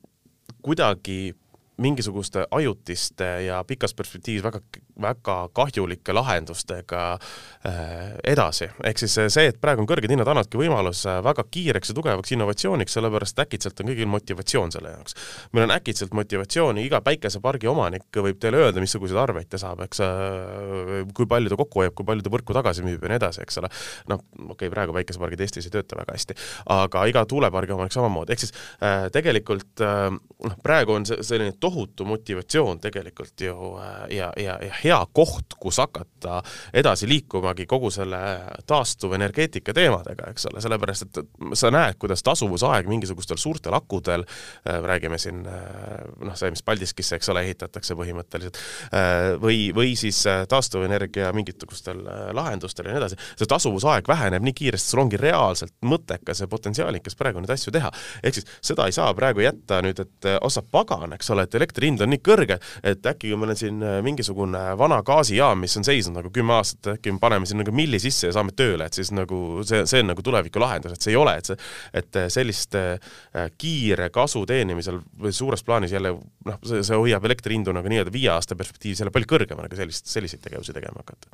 kuidagi 0.62 1.34
mingisuguste 1.78 2.46
ajutiste 2.52 3.26
ja 3.46 3.64
pikas 3.68 3.94
perspektiivis 3.94 4.44
väga, 4.44 4.62
väga 5.02 5.36
kahjulike 5.54 6.14
lahendustega 6.14 7.02
äh, 7.14 8.16
edasi. 8.24 8.70
ehk 8.84 8.98
siis 8.98 9.18
see, 9.34 9.46
et 9.52 9.60
praegu 9.62 9.84
on 9.84 9.90
kõrged 9.90 10.10
hinnad, 10.10 10.28
annavadki 10.28 10.58
võimaluse 10.58 11.18
väga 11.24 11.46
kiireks 11.52 11.92
ja 11.92 11.98
tugevaks 11.98 12.34
innovatsiooniks, 12.34 12.98
sellepärast 12.98 13.44
äkitselt 13.46 13.84
on 13.84 13.92
kõigil 13.92 14.10
motivatsioon 14.10 14.74
selle 14.74 14.96
jaoks. 14.96 15.18
meil 15.54 15.68
on 15.68 15.76
äkitselt 15.76 16.18
motivatsiooni, 16.18 16.86
iga 16.88 17.02
päikesepargi 17.06 17.70
omanik 17.70 18.22
võib 18.26 18.42
teile 18.42 18.64
öelda, 18.64 18.82
missuguseid 18.82 19.22
arveid 19.22 19.50
ta 19.52 19.62
saab, 19.62 19.86
eks 19.86 20.02
äh,, 20.06 21.06
kui 21.14 21.30
palju 21.30 21.54
ta 21.54 21.60
kokku 21.62 21.84
hoiab, 21.84 21.96
kui 21.98 22.10
palju 22.10 22.26
ta 22.26 22.34
võrku 22.34 22.58
tagasi 22.58 22.86
müüb 22.88 23.06
ja 23.06 23.14
nii 23.14 23.22
edasi, 23.22 23.44
eks 23.46 23.62
ole. 23.62 23.70
noh, 24.10 24.24
okei 24.48 24.56
okay,, 24.56 24.74
praegu 24.74 24.98
päikesepargid 24.98 25.46
Eestis 25.46 25.70
ei 25.70 25.78
tööta 25.78 26.00
väga 26.02 26.18
hästi, 26.18 26.38
aga 26.74 27.06
iga 27.12 27.26
tuulepargi 27.30 27.78
omanik 27.78 27.94
samamoodi, 27.94 28.34
ehk 28.34 28.46
siis 28.48 28.56
äh, 28.82 29.08
tegelikult 29.14 29.86
äh, 29.86 30.10
noh, 30.12 30.58
praegu 30.64 30.98
on 30.98 31.06
see 31.10 31.22
selline 31.26 31.54
tohutu 31.68 32.06
motivatsioon 32.06 32.80
tegelikult 32.80 33.42
ju 33.42 33.56
äh, 33.78 34.18
ja, 34.18 34.32
ja, 34.38 34.58
ja 34.64 34.74
hea 34.84 35.00
koht, 35.14 35.58
kus 35.60 35.82
hakata 35.82 36.40
edasi 36.74 37.08
liikumagi 37.10 37.66
kogu 37.68 37.90
selle 37.92 38.20
taastuvenergeetika 38.68 39.74
teemadega, 39.76 40.30
eks 40.32 40.48
ole, 40.52 40.62
sellepärast 40.64 41.08
et 41.08 41.20
sa 41.60 41.72
näed, 41.74 41.98
kuidas 42.00 42.24
tasuvusaeg 42.24 42.88
mingisugustel 42.88 43.40
suurtel 43.42 43.76
akudel, 43.76 44.24
äh, 44.24 44.80
räägime 44.84 45.20
siin 45.20 45.44
äh, 45.50 46.06
noh, 46.24 46.38
see, 46.40 46.54
mis 46.54 46.64
Paldiskisse, 46.64 47.20
eks 47.20 47.32
ole, 47.34 47.44
ehitatakse 47.48 47.96
põhimõtteliselt, 47.98 48.58
või, 49.42 49.70
või 49.76 49.94
siis 50.00 50.20
taastuvenergia 50.50 51.30
mingisugustel 51.36 52.00
lahendustel 52.36 52.90
ja 52.90 52.96
nii 52.96 53.02
edasi, 53.02 53.20
see 53.40 53.50
tasuvusaeg 53.50 54.08
väheneb 54.08 54.46
nii 54.46 54.56
kiiresti, 54.58 54.94
sul 54.94 55.04
ongi 55.04 55.20
reaalselt 55.22 55.74
mõttekas 55.88 56.44
ja 56.44 56.50
potentsiaalikas 56.52 57.16
praegu 57.20 57.44
neid 57.44 57.54
asju 57.56 57.74
teha. 57.76 57.92
ehk 58.24 58.40
siis 58.40 58.48
seda 58.72 58.88
ei 58.88 58.96
saa 58.96 59.14
praegu 59.18 59.44
jätta 59.46 59.80
nüüd, 59.86 60.02
et 60.04 60.30
osa 60.42 60.64
pagan, 60.64 61.16
eks 61.16 61.32
ole, 61.34 61.48
et 61.48 61.57
elektri 61.60 61.90
hind 61.92 62.04
on 62.04 62.12
nii 62.14 62.22
kõrge, 62.24 62.60
et 62.86 63.10
äkki 63.12 63.32
kui 63.32 63.40
meil 63.40 63.54
on 63.54 63.60
siin 63.60 63.82
äh, 63.86 63.98
mingisugune 64.06 64.62
vana 64.80 65.00
gaasijaam, 65.06 65.62
mis 65.64 65.78
on 65.80 65.88
seisnud 65.88 66.20
nagu 66.20 66.32
kümme 66.34 66.58
aastat, 66.58 66.94
äkki 66.98 67.14
me 67.16 67.22
paneme 67.24 67.50
sinna 67.50 67.66
nagu 67.66 67.76
milli 67.76 68.00
sisse 68.02 68.30
ja 68.30 68.36
saame 68.38 68.56
tööle, 68.58 68.88
et 68.88 68.98
siis 68.98 69.12
nagu 69.16 69.64
see, 69.68 69.84
see 69.90 70.04
on 70.04 70.12
nagu 70.14 70.26
tuleviku 70.26 70.62
lahendus, 70.64 70.96
et 70.96 71.08
see 71.08 71.14
ei 71.16 71.20
ole, 71.20 71.38
et 71.42 71.52
see, 71.52 71.60
et 72.02 72.22
äh, 72.22 72.30
sellist 72.34 72.78
äh, 72.80 72.96
kiire 73.60 74.10
kasu 74.14 74.46
teenimisel 74.50 75.02
suures 75.36 75.66
plaanis 75.68 75.94
jälle 75.96 76.16
noh, 76.16 76.62
see, 76.64 76.84
see 76.86 76.98
hoiab 76.98 77.28
elektri 77.30 77.58
hindu 77.58 77.76
nagu 77.76 77.92
nii-öelda 77.92 78.14
viie 78.14 78.32
aasta 78.34 78.58
perspektiivis 78.60 79.04
jälle 79.04 79.14
palju 79.16 79.30
kõrgemana, 79.36 79.70
kui 79.72 79.80
sellist, 79.80 80.10
selliseid 80.12 80.44
tegevusi 80.44 80.76
tegema 80.76 81.04
hakata 81.04 81.32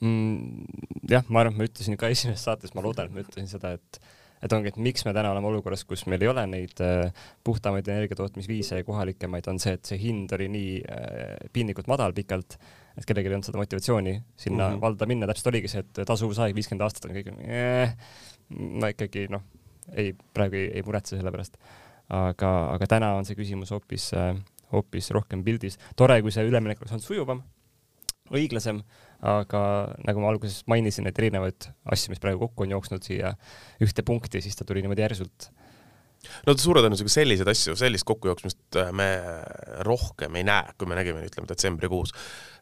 mm,. 0.00 0.64
jah, 1.10 1.26
ma 1.28 1.44
arvan, 1.44 1.56
et 1.56 1.60
ma 1.60 1.68
ütlesin 1.68 2.00
ka 2.00 2.10
esimeses 2.12 2.44
saates, 2.46 2.74
ma 2.76 2.84
loodan, 2.84 3.10
et 3.10 3.16
ma 3.16 3.24
ütlesin 3.24 3.50
seda, 3.50 3.74
et 3.76 4.00
et 4.40 4.52
ongi, 4.56 4.72
et 4.72 4.78
miks 4.80 5.04
me 5.06 5.12
täna 5.16 5.32
oleme 5.34 5.50
olukorras, 5.50 5.84
kus 5.88 6.06
meil 6.10 6.22
ei 6.24 6.30
ole 6.30 6.44
neid 6.48 6.80
äh, 6.84 7.24
puhtamaid 7.44 7.88
energiatootmisviise 7.88 8.80
ja 8.80 8.86
kohalikemaid, 8.86 9.48
on 9.52 9.60
see, 9.62 9.74
et 9.76 9.90
see 9.92 10.00
hind 10.00 10.32
oli 10.36 10.48
nii 10.52 10.78
äh, 10.80 11.50
piinlikult 11.52 11.90
madal 11.90 12.16
pikalt, 12.16 12.56
et 12.96 13.06
kellelgi 13.08 13.30
ei 13.30 13.36
olnud 13.36 13.50
seda 13.50 13.60
motivatsiooni 13.60 14.14
sinna 14.36 14.68
mm 14.68 14.74
-hmm. 14.74 14.80
valda 14.86 15.08
minna, 15.10 15.28
täpselt 15.30 15.52
oligi 15.52 15.72
see, 15.72 15.84
et 15.84 16.02
tasuvusaeg 16.06 16.56
viiskümmend 16.56 16.86
aastat 16.86 17.10
on 17.10 17.16
kõik 17.16 17.32
eh,, 17.44 17.94
ma 18.80 18.90
ikkagi 18.94 19.28
noh, 19.30 19.44
ei, 19.92 20.14
praegu 20.34 20.56
ei, 20.56 20.70
ei 20.78 20.82
muretse 20.86 21.16
selle 21.16 21.30
pärast. 21.30 21.58
aga, 22.08 22.50
aga 22.74 22.86
täna 22.86 23.14
on 23.14 23.24
see 23.24 23.36
küsimus 23.38 23.70
hoopis 23.70 24.10
äh,, 24.14 24.34
hoopis 24.72 25.10
rohkem 25.10 25.44
pildis. 25.44 25.78
tore, 25.96 26.20
kui 26.22 26.32
see 26.32 26.46
üleminek 26.46 26.80
oleks 26.80 26.92
olnud 26.92 27.06
sujuvam, 27.06 27.42
õiglasem 28.30 28.82
aga 29.20 29.62
nagu 30.06 30.22
ma 30.22 30.30
alguses 30.32 30.62
mainisin, 30.70 31.08
et 31.10 31.18
erinevaid 31.20 31.68
asju, 31.92 32.12
mis 32.12 32.22
praegu 32.22 32.46
kokku 32.46 32.64
on 32.64 32.76
jooksnud 32.76 33.04
siia 33.04 33.34
ühte 33.84 34.04
punkti, 34.06 34.40
siis 34.44 34.56
ta 34.56 34.64
tuli 34.64 34.82
niimoodi 34.84 35.04
järsult. 35.04 35.50
no 36.46 36.54
suure 36.56 36.82
tõenäosusega 36.84 37.12
selliseid 37.12 37.48
asju, 37.52 37.74
sellist 37.80 38.06
kokkujooksmist 38.08 38.78
äh, 38.80 38.88
me 38.96 39.08
rohkem 39.84 40.40
ei 40.40 40.46
näe, 40.48 40.72
kui 40.80 40.88
me 40.88 40.96
nägime, 40.96 41.24
ütleme 41.28 41.48
detsembrikuus. 41.48 42.14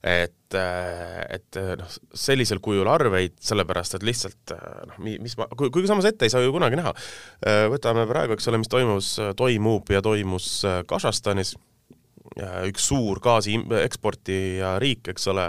et, 0.02 0.58
äh, 0.58 1.22
et 1.38 1.60
äh, 1.62 1.72
noh, 1.78 1.94
sellisel 2.26 2.62
kujul 2.64 2.90
arveid, 2.90 3.38
sellepärast 3.38 3.98
et 3.98 4.06
lihtsalt 4.06 4.54
noh, 4.90 4.98
mis 5.06 5.38
ma, 5.38 5.46
kuigi 5.54 5.86
samas 5.90 6.10
ette 6.10 6.26
ei 6.26 6.34
saa 6.34 6.42
ju 6.42 6.54
kunagi 6.54 6.78
näha. 6.78 6.94
võtame 7.70 8.06
praegu, 8.10 8.34
eks 8.34 8.50
ole, 8.50 8.62
mis 8.64 8.70
toimus, 8.70 9.14
toimub 9.38 9.94
ja 9.94 10.02
toimus 10.02 10.52
Kasahstanis, 10.90 11.54
üks 12.66 12.90
suur 12.90 13.22
gaasi 13.22 13.56
eksportija 13.82 14.76
riik, 14.82 15.14
eks 15.14 15.30
ole, 15.30 15.46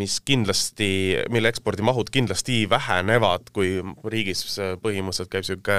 mis 0.00 0.18
kindlasti, 0.26 0.90
mille 1.30 1.50
ekspordimahud 1.52 2.10
kindlasti 2.10 2.64
vähenevad, 2.70 3.52
kui 3.54 3.76
riigis 4.10 4.42
põhimõtteliselt 4.82 5.30
käib 5.30 5.44
niisugune 5.44 5.76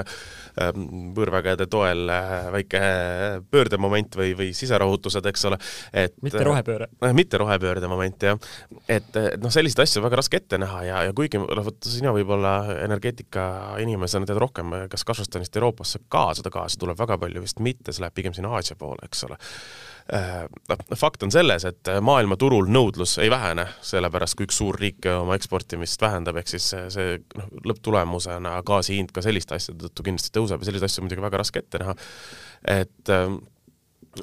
ähm, 0.61 0.85
võõrvägede 1.17 1.67
toel 1.71 2.07
äh, 2.11 2.47
väike 2.55 2.81
pöördemoment 3.51 4.15
või, 4.19 4.31
või 4.39 4.49
siserahutused, 4.55 5.27
eks 5.31 5.45
ole, 5.51 5.59
et 5.93 6.15
mitte 6.23 6.45
rohepööre 6.47 6.87
äh,. 7.03 7.13
mitte 7.17 7.41
rohepöörde 7.41 7.91
moment, 7.91 8.23
jah. 8.31 8.39
et 8.87 9.19
noh, 9.41 9.51
selliseid 9.53 9.83
asju 9.85 10.01
on 10.01 10.07
väga 10.07 10.21
raske 10.21 10.39
ette 10.39 10.61
näha 10.61 10.83
ja, 10.87 11.03
ja 11.09 11.15
kuigi 11.17 11.41
noh, 11.41 11.65
vot 11.67 11.91
sina 11.91 12.15
võib-olla 12.15 12.55
energeetika 12.79 13.45
inimesena 13.83 14.29
tead 14.29 14.39
rohkem, 14.41 14.75
kas 14.91 15.07
Kasahstanist 15.07 15.55
Euroopasse 15.59 16.05
ka 16.11 16.29
seda 16.39 16.53
gaasi 16.53 16.79
tuleb 16.79 16.99
väga 16.99 17.19
palju, 17.21 17.43
vist 17.43 17.59
mitte, 17.59 17.91
see 17.91 18.05
läheb 18.05 18.15
pigem 18.15 18.37
sinna 18.37 18.55
Aasia 18.55 18.79
poole, 18.79 19.03
eks 19.07 19.27
ole 19.27 19.39
Äh, 20.13 20.47
noh, 20.69 20.77
fakt 20.97 21.23
on 21.23 21.31
selles, 21.31 21.63
et 21.67 21.89
maailmaturul 22.03 22.65
nõudlus 22.67 23.13
ei 23.21 23.29
vähene, 23.31 23.40
sellepärast 23.85 24.37
kui 24.37 24.47
üks 24.47 24.57
suur 24.61 24.77
riik 24.79 25.05
oma 25.13 25.35
eksportimist 25.39 26.01
vähendab, 26.01 26.39
ehk 26.41 26.51
siis 26.51 26.69
see, 26.73 26.87
see 26.93 27.17
noh, 27.37 27.49
lõpptulemusena 27.71 28.55
gaasi 28.67 28.97
hind 28.99 29.13
ka 29.15 29.23
selliste 29.25 29.57
asjade 29.57 29.87
tõttu 29.87 30.05
kindlasti 30.07 30.33
tõuseb 30.37 30.61
ja 30.61 30.69
selliseid 30.69 30.89
asju 30.89 31.01
on 31.01 31.07
muidugi 31.07 31.25
väga 31.25 31.41
raske 31.41 31.63
ette 31.63 31.81
näha. 31.81 31.95
et 32.75 33.13
ähm, 33.15 33.39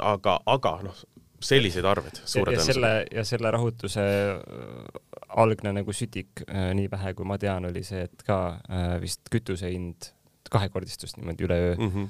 aga, 0.01 0.39
aga 0.47 0.75
noh, 0.87 1.01
selliseid 1.45 1.87
arveid 1.89 2.21
suure 2.25 2.55
tõenäosusega. 2.55 2.93
ja 3.15 3.25
selle 3.29 3.55
rahutuse 3.55 4.05
äh, 4.05 5.01
algne 5.43 5.75
nagu 5.81 5.95
sütik, 5.97 6.45
äh, 6.49 6.71
nii 6.79 6.91
vähe 6.93 7.15
kui 7.19 7.29
ma 7.29 7.39
tean, 7.39 7.69
oli 7.71 7.85
see, 7.87 8.07
et 8.09 8.27
ka 8.27 8.39
vist 9.03 9.29
kütuse 9.33 9.73
hind 9.73 10.13
kahekordistus 10.51 11.19
niimoodi 11.19 11.45
üleöö 11.45 11.75
mm. 11.77 11.91
-hmm. 11.93 12.09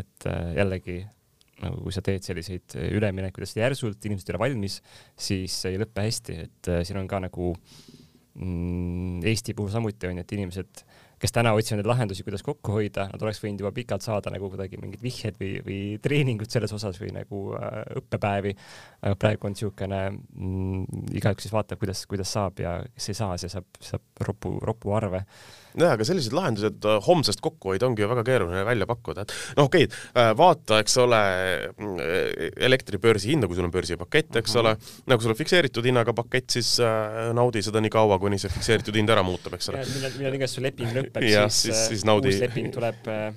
et 0.00 0.26
jällegi 0.56 1.04
nagu 1.62 1.80
kui 1.86 1.94
sa 1.94 2.04
teed 2.04 2.26
selliseid 2.26 2.76
äh, 2.76 2.90
üleminekuid 2.98 3.46
hästi 3.46 3.62
järsult, 3.62 4.02
inimesed 4.04 4.28
ei 4.28 4.36
ole 4.36 4.42
valmis, 4.44 4.80
siis 5.28 5.56
ei 5.70 5.80
lõpe 5.80 6.04
hästi, 6.04 6.38
et 6.46 6.72
äh, 6.72 6.82
siin 6.86 7.00
on 7.00 7.08
ka 7.10 7.22
nagu 7.24 7.54
mm, 7.54 9.24
Eesti 9.26 9.56
puhul 9.56 9.72
samuti 9.72 10.08
on 10.08 10.20
ju, 10.20 10.24
et 10.26 10.36
inimesed, 10.36 10.84
kes 11.22 11.32
täna 11.32 11.54
otsivad 11.56 11.80
neid 11.80 11.88
lahendusi, 11.88 12.24
kuidas 12.26 12.44
kokku 12.44 12.74
hoida, 12.76 13.06
nad 13.08 13.22
oleks 13.24 13.40
võinud 13.40 13.62
juba 13.64 13.72
pikalt 13.76 14.04
saada 14.04 14.32
nagu 14.34 14.50
kuidagi 14.52 14.76
mingid 14.82 15.00
vihjed 15.04 15.38
või, 15.40 15.52
või 15.64 15.80
treeningud 16.04 16.52
selles 16.52 16.74
osas 16.76 17.00
või 17.00 17.14
nagu 17.16 17.42
äh, 17.56 17.78
õppepäevi. 18.02 18.56
aga 19.00 19.20
praegu 19.20 19.48
on 19.48 19.56
niisugune 19.56 20.02
mm,, 20.12 21.06
igaüks 21.16 21.46
siis 21.46 21.56
vaatab, 21.56 21.80
kuidas, 21.80 22.04
kuidas 22.10 22.36
saab 22.36 22.60
ja 22.60 22.78
kes 22.92 23.12
ei 23.14 23.22
saa, 23.22 23.38
see 23.40 23.52
saab, 23.52 23.80
saab 23.80 24.26
ropu, 24.28 24.58
ropu 24.60 24.92
arve 24.96 25.24
jah, 25.76 25.94
aga 25.96 26.06
sellised 26.08 26.34
lahendused 26.36 26.86
äh, 26.88 26.98
homsest 27.06 27.42
kokkuhoid 27.44 27.84
ongi 27.86 28.04
ju 28.04 28.10
väga 28.10 28.24
keeruline 28.26 28.64
välja 28.66 28.88
pakkuda, 28.90 29.26
et 29.26 29.34
noh, 29.58 29.68
okei 29.68 29.88
okay,, 29.88 30.04
äh, 30.16 30.30
vaata, 30.38 30.80
eks 30.84 30.96
ole, 31.02 31.22
äh, 31.70 32.46
elektribörsi 32.68 33.32
hinda, 33.32 33.50
kui 33.50 33.58
sul 33.58 33.68
on 33.68 33.74
börsipakett, 33.74 34.30
eks 34.36 34.54
mm 34.54 34.60
-hmm. 34.60 34.60
ole, 34.60 35.02
nagu 35.12 35.24
sul 35.24 35.34
on 35.34 35.40
fikseeritud 35.40 35.90
hinnaga 35.90 36.14
pakett, 36.16 36.50
siis 36.58 36.76
äh, 36.80 37.32
naudi 37.36 37.62
seda 37.62 37.82
nii 37.84 37.92
kaua, 37.92 38.18
kuni 38.22 38.38
see 38.38 38.52
fikseeritud 38.52 38.96
hind 38.96 39.12
ära 39.12 39.22
muutub, 39.26 39.54
eks 39.58 39.72
ole. 39.72 39.84
millal, 39.94 40.16
millal 40.18 40.40
iganes 40.40 40.56
su 40.56 40.64
leping 40.64 40.96
lõpeb, 40.96 41.28
siis, 41.28 41.62
siis, 41.62 41.84
siis 41.92 42.08
naudi... 42.08 42.32
uus 42.32 42.40
leping 42.40 42.72
tuleb 42.74 43.12
äh, 43.12 43.30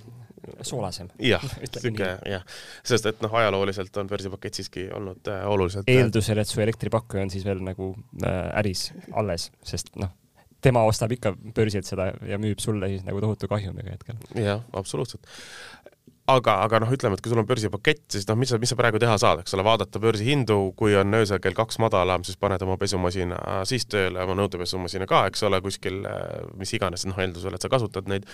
soolasem. 0.62 1.10
jah, 1.20 1.44
sihuke 1.82 2.10
jah, 2.30 2.46
sest 2.86 3.10
et 3.10 3.22
noh, 3.24 3.34
ajalooliselt 3.42 3.98
on 4.02 4.10
börsipakett 4.10 4.60
siiski 4.60 4.88
olnud 4.96 5.30
äh, 5.32 5.44
oluliselt 5.50 5.90
eeldusel, 5.92 6.42
et 6.42 6.50
su 6.50 6.64
elektripakkuja 6.64 7.26
on 7.28 7.34
siis 7.34 7.46
veel 7.48 7.62
nagu 7.66 7.92
äh, 8.24 8.42
äris 8.62 8.90
alles, 9.20 9.50
sest 9.66 9.94
noh, 10.00 10.14
tema 10.62 10.84
ostab 10.88 11.14
ikka 11.16 11.34
börsilt 11.56 11.88
seda 11.88 12.12
ja 12.28 12.40
müüb 12.42 12.60
sulle 12.64 12.92
siis 12.92 13.06
nagu 13.08 13.22
tohutu 13.24 13.48
kahjumiga 13.52 13.96
hetkel. 13.96 14.20
jah, 14.36 14.64
absoluutselt 14.74 15.28
aga, 16.30 16.56
aga 16.66 16.80
noh, 16.84 16.92
ütleme, 16.94 17.18
et 17.18 17.24
kui 17.24 17.32
sul 17.32 17.42
on 17.42 17.48
börsipakett, 17.50 18.04
siis 18.14 18.28
noh, 18.30 18.38
mis 18.40 18.52
sa, 18.52 18.60
mis 18.62 18.72
sa 18.72 18.78
praegu 18.80 19.00
teha 19.02 19.16
saad, 19.22 19.42
eks 19.44 19.56
ole, 19.56 19.66
vaadata 19.66 20.02
börsihindu, 20.02 20.58
kui 20.80 20.96
on 21.00 21.18
öösel 21.20 21.42
kell 21.44 21.58
kaks 21.58 21.80
madalam, 21.82 22.26
siis 22.28 22.40
paned 22.42 22.62
oma 22.66 22.78
pesumasina 22.82 23.38
siis 23.70 23.88
tööle, 23.90 24.22
oma 24.24 24.38
nõudepesumasina 24.42 25.08
ka, 25.10 25.26
eks 25.32 25.46
ole, 25.48 25.62
kuskil 25.66 26.02
mis 26.60 26.74
iganes, 26.78 27.06
noh, 27.10 27.20
eeldusel, 27.24 27.56
et 27.56 27.66
sa 27.66 27.72
kasutad 27.72 28.10
neid 28.12 28.28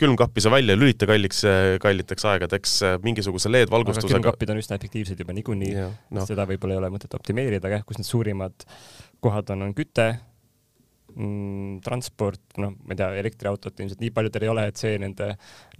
külmkappi 0.00 0.42
sa 0.44 0.52
välja 0.52 0.76
ei 0.76 0.78
lülita 0.78 1.08
kalliks, 1.10 1.42
kalliteks 1.82 2.26
aegadeks 2.32 2.74
mingisuguse 3.02 3.50
LED-valgustusega. 3.50 4.14
külmkappid 4.14 4.52
on 4.54 4.60
üsna 4.62 4.78
efektiivsed 4.78 5.22
juba 5.24 5.34
niikuinii, 5.34 5.72
no. 6.14 6.26
seda 6.28 6.46
võib-olla 6.50 6.76
ei 6.76 6.82
ole 6.84 6.92
mõtet 6.94 7.16
optimeerida, 7.18 7.66
aga 7.66 7.80
jah, 7.80 7.86
kus 7.88 7.98
need 7.98 8.10
suurimad 8.10 8.66
kohad 9.24 9.50
on, 9.56 9.66
on 9.66 9.74
küte, 9.76 10.12
mm, 11.10 11.80
transport, 11.84 12.42
noh, 12.60 12.72
ma 12.74 12.94
ei 12.94 12.98
tea, 12.98 13.08
elektriautot 13.20 13.80
ilmselt 13.82 14.00
nii 14.02 14.12
paljudel 14.14 14.46
ei 14.46 14.50
ole, 14.52 14.64
et 14.70 14.80
see 14.80 14.96
nende, 15.00 15.28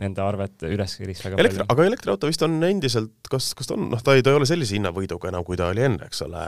nende 0.03 0.23
arvet 0.25 0.67
üles 0.69 0.97
kiriks 0.99 1.23
väga 1.25 1.41
Elektri, 1.41 1.63
palju. 1.63 1.75
aga 1.75 1.87
elektriauto 1.91 2.31
vist 2.31 2.45
on 2.47 2.57
endiselt, 2.67 3.13
kas, 3.31 3.53
kas 3.59 3.71
ta 3.71 3.77
on, 3.77 3.87
noh, 3.93 4.03
ta 4.05 4.17
ei, 4.17 4.25
ta 4.27 4.35
ei 4.35 4.41
ole 4.41 4.49
sellise 4.49 4.77
hinnavõiduga 4.77 5.31
enam, 5.31 5.45
kui 5.47 5.59
ta 5.61 5.71
oli 5.73 5.85
enne, 5.87 6.11
eks 6.11 6.25
ole, 6.27 6.43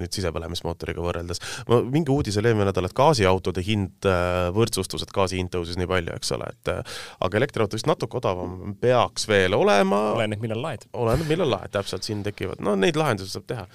nüüd 0.00 0.18
sisepõlemismootoriga 0.18 1.04
võrreldes. 1.04 1.42
ma 1.70 1.80
mingi 1.86 2.14
uudis 2.14 2.38
oli 2.40 2.52
eelmine 2.52 2.68
nädal, 2.70 2.88
et 2.88 2.96
gaasiautode 2.98 3.64
hind 3.66 4.08
äh, 4.10 4.50
võrdsustus, 4.56 5.06
et 5.06 5.14
gaasi 5.14 5.40
hind 5.40 5.52
tõusis 5.54 5.80
nii 5.80 5.90
palju, 5.90 6.14
eks 6.20 6.32
ole, 6.38 6.52
et 6.54 6.72
äh, 6.74 7.02
aga 7.26 7.42
elektriauto 7.42 7.80
vist 7.80 7.90
natuke 7.90 8.20
odavam 8.22 8.76
peaks 8.80 9.28
veel 9.30 9.58
olema. 9.58 10.04
oleneb, 10.18 10.42
millal 10.44 10.64
laed. 10.68 10.88
oleneb, 10.92 11.28
millal 11.30 11.54
laed, 11.56 11.72
täpselt, 11.74 12.06
siin 12.06 12.24
tekivad, 12.26 12.62
no 12.64 12.76
neid 12.78 12.98
lahendusi 12.98 13.36
saab 13.36 13.48
teha 13.50 13.68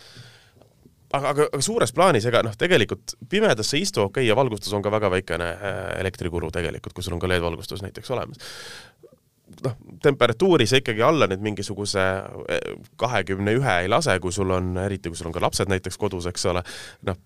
aga, 1.11 1.29
aga, 1.33 1.47
aga 1.51 1.63
suures 1.63 1.93
plaanis, 1.95 2.25
ega 2.29 2.43
noh, 2.45 2.55
tegelikult 2.59 3.15
pimedas 3.29 3.71
sa 3.71 3.79
istu, 3.79 4.03
okei 4.05 4.23
okay,, 4.23 4.29
ja 4.29 4.35
valgustus 4.37 4.73
on 4.75 4.83
ka 4.85 4.91
väga 4.93 5.11
väikene 5.13 5.51
äh, 5.53 5.77
elektrikulu 6.01 6.51
tegelikult, 6.53 6.95
kui 6.95 7.05
sul 7.05 7.17
on 7.17 7.23
ka 7.23 7.29
LED-valgustus 7.31 7.83
näiteks 7.85 8.11
olemas. 8.15 8.41
noh, 9.63 9.77
temperatuuri 10.03 10.67
sa 10.67 10.81
ikkagi 10.81 11.01
alla 11.01 11.29
nüüd 11.31 11.43
mingisuguse 11.45 12.03
äh, 12.03 12.65
kahekümne 12.99 13.55
ühe 13.57 13.77
ei 13.83 13.91
lase, 13.91 14.17
kui 14.23 14.35
sul 14.35 14.51
on, 14.53 14.73
eriti 14.83 15.09
kui 15.09 15.19
sul 15.19 15.31
on 15.31 15.37
ka 15.37 15.43
lapsed 15.43 15.71
näiteks 15.71 15.97
kodus, 15.97 16.27
eks 16.29 16.45
ole, 16.51 16.63
noh, 17.07 17.21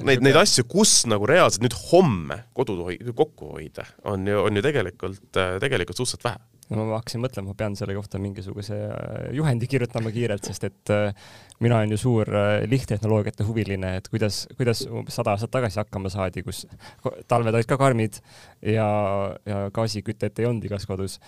neid, 0.00 0.24
neid 0.24 0.40
asju, 0.40 0.64
kus 0.70 1.02
nagu 1.10 1.28
reaalselt 1.28 1.66
nüüd 1.66 1.76
homme 1.90 2.42
kodu 2.56 2.78
kokku 3.12 3.52
hoida, 3.58 3.86
on 4.08 4.24
ju, 4.26 4.40
on 4.48 4.56
ju 4.56 4.64
tegelikult, 4.64 5.28
äh, 5.36 5.58
tegelikult 5.62 6.00
suhteliselt 6.00 6.30
vähe 6.30 6.40
no 6.72 6.86
ma 6.88 6.98
hakkasin 6.98 7.22
mõtlema, 7.22 7.52
ma 7.52 7.56
pean 7.58 7.76
selle 7.78 7.94
kohta 7.96 8.20
mingisuguse 8.22 8.76
äh, 8.86 9.26
juhendi 9.36 9.68
kirjutama 9.70 10.12
kiirelt, 10.14 10.46
sest 10.48 10.66
et 10.68 10.92
äh, 10.94 11.14
mina 11.62 11.78
olen 11.78 11.94
ju 11.94 12.00
suur 12.00 12.28
äh, 12.28 12.64
lihttehnoloogiate 12.70 13.46
huviline, 13.46 13.94
et 14.00 14.08
kuidas, 14.12 14.42
kuidas 14.58 14.84
sada 15.12 15.34
aastat 15.34 15.52
tagasi 15.54 15.82
hakkama 15.82 16.12
saadi, 16.12 16.44
kus 16.46 16.64
talved 17.30 17.54
olid 17.54 17.68
ka 17.70 17.78
karmid 17.80 18.20
ja, 18.74 18.86
ja 19.48 19.64
gaasikütet 19.74 20.40
ei 20.40 20.48
olnud 20.48 20.64
igas 20.68 20.86
kodus, 20.88 21.18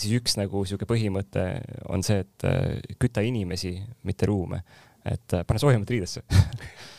siis 0.00 0.12
üks 0.16 0.38
nagu 0.38 0.62
niisugune 0.62 0.88
põhimõte 0.88 1.46
on 1.92 2.04
see, 2.06 2.22
et 2.24 2.96
küta 3.00 3.24
inimesi, 3.24 3.74
mitte 4.08 4.28
ruume. 4.28 4.62
et 5.08 5.34
pane 5.46 5.60
soojemalt 5.60 5.90
riidesse 5.90 6.22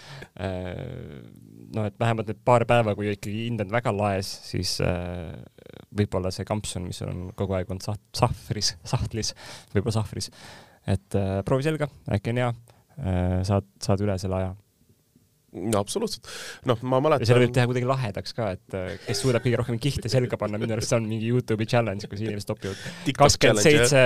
noh, 1.76 1.86
et 1.86 2.00
vähemalt 2.00 2.30
need 2.30 2.42
paar 2.46 2.66
päeva, 2.70 2.96
kui 2.98 3.10
ikkagi 3.12 3.46
hind 3.48 3.64
on 3.64 3.72
väga 3.74 3.94
laes, 3.96 4.30
siis 4.50 4.78
äh, 4.84 5.34
võib-olla 6.00 6.32
see 6.34 6.48
kampsun, 6.48 6.88
mis 6.90 7.04
on 7.06 7.30
kogu 7.38 7.58
aeg 7.58 7.70
olnud 7.70 7.86
saht-, 7.86 8.08
sahvris, 8.18 8.74
sahtlis, 8.88 9.34
võib-olla 9.76 10.00
sahvris, 10.00 10.32
et 10.88 11.20
äh, 11.20 11.40
proovi 11.48 11.68
selga, 11.68 11.90
äkki 12.16 12.34
on 12.34 12.44
hea. 12.44 12.50
Äh,, 13.00 13.38
saad, 13.48 13.68
saad 13.84 14.02
üle 14.04 14.18
selle 14.20 14.42
aja 14.42 14.56
no 15.54 15.82
absoluutselt, 15.82 16.28
noh, 16.70 16.78
ma 16.86 17.00
mäletan. 17.02 17.28
selle 17.28 17.44
võib 17.46 17.54
teha 17.56 17.66
kuidagi 17.70 17.88
lahedaks 17.90 18.36
ka, 18.38 18.52
et 18.58 18.76
äh, 18.78 18.92
kes 19.06 19.22
suudab 19.24 19.44
kõige 19.46 19.60
rohkem 19.62 19.80
kihte 19.82 20.12
selga 20.12 20.38
panna, 20.40 20.60
minu 20.62 20.76
arust 20.76 20.92
see 20.92 21.00
on 21.00 21.08
mingi 21.10 21.30
Youtube'i 21.32 21.66
challenge, 21.70 22.06
kus 22.12 22.22
inimesed 22.22 22.50
topivad 22.50 23.16
kakskümmend 23.18 23.64
seitse 23.64 24.04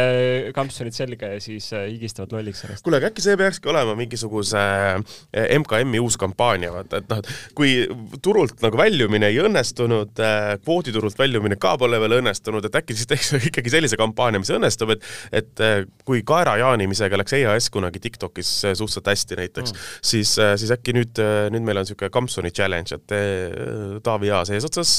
kampsunit 0.56 0.95
selga 0.95 1.34
ja 1.34 1.41
siis 1.43 1.67
äh, 1.75 1.88
higistavad 1.91 2.32
lolliks 2.36 2.63
sellest. 2.63 2.86
kuule, 2.86 3.01
aga 3.01 3.12
äkki 3.12 3.25
see 3.25 3.36
peakski 3.39 3.71
olema 3.71 3.95
mingisuguse 3.99 4.62
äh, 4.62 5.49
MKM-i 5.60 6.01
uus 6.03 6.17
kampaania, 6.21 6.71
vaata, 6.75 7.01
et 7.03 7.12
noh, 7.12 7.19
et 7.19 7.58
kui 7.58 7.75
turult 8.23 8.63
nagu 8.63 8.79
väljumine 8.79 9.32
ei 9.34 9.41
õnnestunud, 9.43 10.23
kvooditurult 10.63 11.19
väljumine 11.19 11.60
ka 11.60 11.75
pole 11.82 11.99
veel 12.03 12.19
õnnestunud, 12.21 12.69
et 12.69 12.79
äkki 12.79 12.95
siis 12.97 13.12
teeks 13.12 13.34
ikkagi 13.51 13.73
sellise 13.73 13.99
kampaania, 13.99 14.41
mis 14.43 14.53
õnnestub, 14.53 14.95
et 14.95 15.12
et 15.34 15.62
kui 16.08 16.21
kaera 16.25 16.56
jaanimisega 16.62 17.17
läks 17.19 17.36
EAS 17.36 17.67
kunagi 17.73 17.99
TikTokis 18.03 18.49
suhteliselt 18.63 19.10
hästi 19.12 19.38
näiteks 19.39 19.73
mm., 19.73 19.91
siis, 20.13 20.34
siis 20.62 20.71
äkki 20.73 20.95
nüüd 20.95 21.19
nüüd 21.54 21.65
meil 21.65 21.82
on 21.82 21.88
niisugune 21.88 22.12
kampsuni 22.13 22.54
challenge, 22.56 23.00
et 23.00 23.15
eh, 23.17 23.98
Taavi 24.04 24.32
Aas 24.34 24.54
eesotsas, 24.54 24.96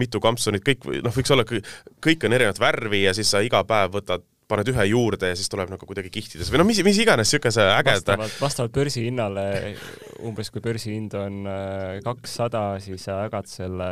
mitu 0.00 0.22
kampsunit, 0.22 0.64
kõik, 0.66 0.88
noh, 1.04 1.14
võiks 1.14 1.34
olla, 1.34 1.46
kõik 1.46 2.26
on 2.26 2.38
erinevat 2.38 2.62
värvi 2.62 3.04
ja 3.06 3.14
siis 3.16 3.30
sa 3.32 3.44
iga 3.44 3.64
päev 3.68 3.94
võtad 3.98 4.24
paned 4.46 4.68
ühe 4.70 4.84
juurde 4.92 5.30
ja 5.32 5.38
siis 5.38 5.50
tuleb 5.50 5.70
nagu 5.72 5.88
kuidagi 5.88 6.10
kihtides 6.14 6.50
või 6.52 6.60
noh, 6.62 6.68
mis, 6.68 6.80
mis 6.86 7.00
iganes 7.02 7.30
niisuguse 7.30 7.64
ägeda 7.64 7.98
vastavalt, 7.98 8.36
vastavalt 8.42 8.74
börsihinnale, 8.76 9.46
umbes 10.26 10.52
kui 10.54 10.62
börsihind 10.64 11.16
on 11.18 11.40
äh, 11.50 11.98
kakssada, 12.04 12.68
siis 12.82 13.02
sa 13.08 13.24
jagad 13.24 13.50
selle 13.50 13.90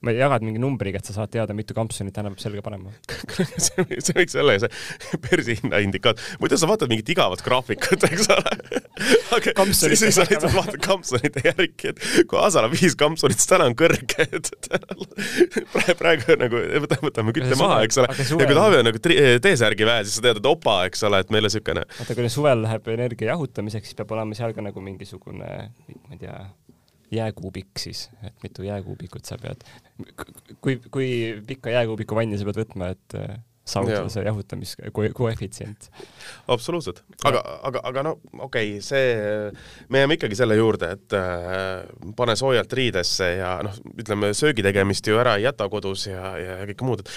ma 0.00 0.14
jagad 0.16 0.44
mingi 0.46 0.60
numbriga, 0.62 1.00
et 1.00 1.08
sa 1.08 1.12
saad 1.12 1.32
teada, 1.32 1.54
mitu 1.56 1.74
kampsunit 1.76 2.14
täna 2.16 2.30
peab 2.32 2.40
selga 2.40 2.62
panema 2.64 2.92
see, 3.66 3.84
see 4.00 4.16
võiks 4.16 4.36
olla 4.40 4.56
see 4.62 5.18
börsihinna 5.26 5.80
indikaator. 5.84 6.38
muidu 6.40 6.56
sa 6.60 6.68
vaatad 6.70 6.92
mingit 6.92 7.12
igavat 7.12 7.42
graafikut, 7.44 8.06
eks 8.08 8.30
ole. 8.32 8.54
aga 9.36 9.66
siis, 9.68 10.00
siis 10.00 10.16
sa 10.16 10.24
lihtsalt 10.24 10.56
vaatad 10.56 10.80
kampsunite 10.84 11.44
järgi, 11.44 11.92
et 11.92 12.00
kui 12.30 12.40
Asala 12.40 12.70
viis 12.72 12.96
kampsunit, 13.00 13.40
siis 13.40 13.50
täna 13.50 13.68
on 13.68 13.76
kõrge, 13.76 14.24
et 14.24 14.50
praegu, 15.74 15.96
praegu 16.00 16.38
nagu 16.40 16.64
võtame 17.04 17.36
kütte 17.36 17.60
maha, 17.60 17.82
eks 17.84 18.00
ole. 18.00 18.16
ja 18.16 18.48
kui 18.48 18.56
Taavi 18.56 18.80
on 18.80 18.88
nagu 18.88 19.04
T-särgi 19.04 19.88
väe, 19.88 20.06
siis 20.06 20.16
sa 20.16 20.24
tead, 20.30 20.40
et 20.40 20.48
opa, 20.48 20.80
eks 20.88 21.04
ole, 21.08 21.20
et 21.20 21.34
meil 21.34 21.44
on 21.44 21.50
niisugune. 21.50 21.84
vaata, 21.98 22.16
kui 22.16 22.32
suvel 22.32 22.64
läheb 22.64 22.88
energia 22.96 23.34
jahutamiseks, 23.34 23.92
siis 23.92 24.00
peab 24.00 24.16
olema 24.16 24.38
seal 24.38 24.56
ka 24.56 24.64
nagu 24.64 24.84
mingisugune, 24.84 25.52
ma 25.68 26.16
ei 26.16 26.24
tea 26.24 26.40
jääkuubik 27.14 27.78
siis, 27.78 28.08
et 28.22 28.34
mitu 28.44 28.64
jääkuubikut 28.66 29.28
sa 29.28 29.38
pead, 29.40 29.64
kui, 30.60 30.80
kui 30.90 31.08
pikka 31.46 31.72
jääkuubiku 31.74 32.18
vanni 32.18 32.38
sa 32.38 32.46
pead 32.48 32.60
võtma, 32.62 32.92
et 32.94 33.16
äh, 33.18 33.34
saavutada 33.70 34.08
see 34.12 34.24
jahutamiskoefitsient. 34.26 35.90
absoluutselt, 36.48 37.02
aga, 37.24 37.42
aga, 37.68 37.82
aga 37.90 38.06
no 38.06 38.14
okei 38.38 38.76
okay,, 38.76 38.80
see, 38.84 39.52
me 39.88 40.02
jääme 40.04 40.18
ikkagi 40.18 40.38
selle 40.38 40.56
juurde, 40.58 40.94
et 40.96 41.18
äh, 41.18 41.84
pane 42.16 42.36
soojalt 42.38 42.72
riidesse 42.78 43.34
ja 43.40 43.58
noh, 43.66 43.76
ütleme 43.98 44.32
söögi 44.36 44.64
tegemist 44.66 45.06
ju 45.06 45.20
ära 45.20 45.36
ei 45.38 45.46
jäta 45.48 45.68
kodus 45.72 46.08
ja, 46.10 46.34
ja 46.40 46.58
kõike 46.72 46.88
muud, 46.88 47.04
et 47.06 47.14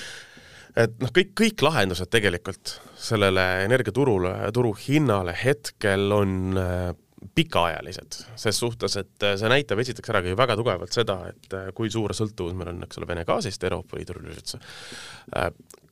et 0.84 0.94
noh, 1.02 1.12
kõik, 1.14 1.34
kõik 1.38 1.62
lahendused 1.62 2.10
tegelikult 2.14 2.78
sellele 2.98 3.44
energiaturule, 3.68 4.34
turuhinnale 4.56 5.36
hetkel 5.38 6.10
on 6.16 6.58
äh, 6.58 6.94
pikaajalised, 7.36 8.20
ses 8.40 8.60
suhtes, 8.60 8.98
et 9.02 9.26
äh, 9.26 9.36
see 9.40 9.52
näitab 9.52 9.82
esiteks 9.84 10.14
ära 10.14 10.24
ka 10.26 10.36
väga 10.40 10.58
tugevalt 10.60 10.96
seda, 10.96 11.20
et 11.32 11.56
äh, 11.58 11.70
kui 11.76 11.92
suur 11.94 12.16
sõltuvus 12.18 12.56
meil 12.58 12.74
on, 12.74 12.84
eks 12.88 13.00
ole, 13.02 13.10
Vene 13.10 13.26
gaasist 13.28 13.64
Euroopa 13.70 14.00
Liidu 14.00 14.18
üldse. 14.22 14.60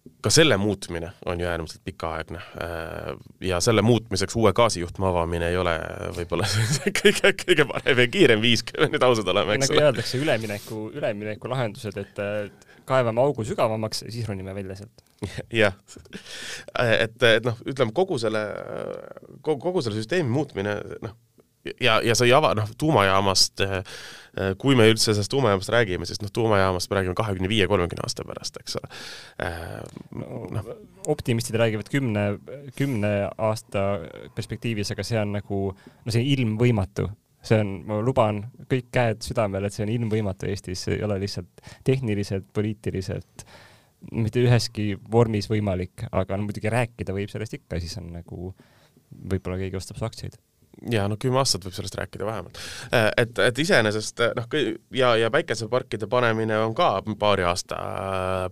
Äh, 0.02 0.14
ka 0.22 0.30
selle 0.34 0.58
muutmine 0.58 1.12
on 1.26 1.40
ju 1.40 1.48
äärmiselt 1.50 1.84
pikaaegne. 1.86 2.40
Ja 3.42 3.60
selle 3.62 3.82
muutmiseks 3.82 4.36
uue 4.36 4.54
gaasijuhtme 4.54 5.08
avamine 5.10 5.50
ei 5.50 5.58
ole 5.58 5.76
võib-olla 6.18 6.48
kõige, 7.02 7.34
kõige 7.46 7.66
parem 7.70 8.04
ja 8.04 8.08
kiirem 8.08 8.42
viis, 8.42 8.64
kui 8.66 8.82
me 8.84 8.92
nüüd 8.94 9.06
ausad 9.06 9.30
oleme, 9.34 9.58
eks 9.58 9.68
nagu 9.68 9.74
ole. 9.74 9.80
nagu 9.82 9.92
öeldakse, 9.92 10.22
ülemineku, 10.22 10.84
ülemineku 10.98 11.50
lahendused, 11.52 11.98
et 12.02 12.22
kaevame 12.90 13.22
augu 13.22 13.46
sügavamaks, 13.48 14.06
siis 14.10 14.28
ronime 14.30 14.56
välja 14.56 14.78
sealt. 14.82 15.04
Jah, 15.62 15.76
et, 16.82 17.18
et 17.22 17.46
noh, 17.46 17.60
ütleme 17.70 17.94
kogu 17.96 18.18
selle, 18.22 18.42
kogu 19.46 19.84
selle 19.84 20.00
süsteemi 20.00 20.30
muutmine, 20.34 20.78
noh, 21.06 21.18
ja, 21.82 22.02
ja 22.04 22.16
sa 22.16 22.26
ei 22.26 22.34
ava, 22.36 22.54
noh, 22.58 22.70
tuumajaamast, 22.80 23.64
kui 24.62 24.78
me 24.80 24.88
üldse 24.90 25.12
sellest 25.12 25.32
tuumajaamast 25.34 25.72
räägime, 25.74 26.08
siis 26.10 26.22
noh, 26.24 26.32
tuumajaamast 26.34 26.92
me 26.92 27.00
räägime 27.00 27.16
kahekümne 27.18 27.50
viie, 27.52 27.68
kolmekümne 27.70 28.06
aasta 28.08 28.26
pärast, 28.28 28.60
eks 28.62 28.78
ole. 28.80 28.92
No,. 30.56 30.62
optimistid 31.12 31.58
räägivad 31.60 31.90
kümne, 31.92 32.26
kümne 32.78 33.12
aasta 33.38 33.88
perspektiivis, 34.36 34.94
aga 34.94 35.06
see 35.06 35.20
on 35.22 35.36
nagu, 35.40 35.64
no 35.74 36.14
see 36.14 36.24
on 36.24 36.32
ilmvõimatu. 36.36 37.10
See 37.42 37.58
on, 37.58 37.74
ma 37.90 37.98
luban 38.06 38.44
kõik 38.70 38.92
käed 38.94 39.24
südamel, 39.26 39.66
et 39.66 39.74
see 39.74 39.82
on 39.88 39.90
ilmvõimatu 39.90 40.46
Eestis, 40.52 40.84
see 40.86 41.00
ei 41.00 41.06
ole 41.08 41.18
lihtsalt 41.24 41.64
tehniliselt, 41.88 42.46
poliitiliselt 42.54 43.46
mitte 44.14 44.44
üheski 44.46 44.92
vormis 45.14 45.50
võimalik, 45.50 46.06
aga 46.14 46.38
no 46.38 46.46
muidugi 46.46 46.70
rääkida 46.74 47.14
võib 47.18 47.34
sellest 47.34 47.58
ikka, 47.58 47.82
siis 47.82 47.98
on 48.02 48.14
nagu 48.14 48.54
võib-olla 49.10 49.58
keegi 49.62 49.78
ostab 49.78 49.98
su 49.98 50.06
aktsiaid 50.06 50.38
ja 50.92 51.06
no 51.08 51.18
kümme 51.20 51.40
aastat 51.42 51.66
võib 51.66 51.76
sellest 51.76 51.96
rääkida 52.00 52.26
vähemalt. 52.26 52.58
Äh, 52.94 53.10
et, 53.18 53.40
et 53.40 53.60
iseenesest 53.60 54.24
noh, 54.38 54.48
ja, 54.96 55.14
ja 55.20 55.30
päikeseparkide 55.34 56.08
panemine 56.10 56.58
on 56.64 56.74
ka 56.76 56.90
paari 57.20 57.46
aasta, 57.46 57.78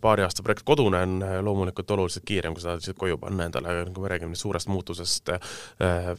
paari 0.01 0.23
aasta 0.25 0.43
projekt, 0.45 0.65
kodune 0.67 1.01
on 1.05 1.23
loomulikult 1.45 1.91
oluliselt 1.95 2.25
kiirem, 2.27 2.53
kui 2.53 2.63
seda 2.63 2.75
lihtsalt 2.77 2.99
koju 2.99 3.17
panna 3.21 3.47
endale, 3.49 3.73
kui 3.93 4.05
me 4.05 4.11
räägime 4.13 4.37
suurest 4.37 4.69
muutusest. 4.69 5.33
Äh, 5.33 6.11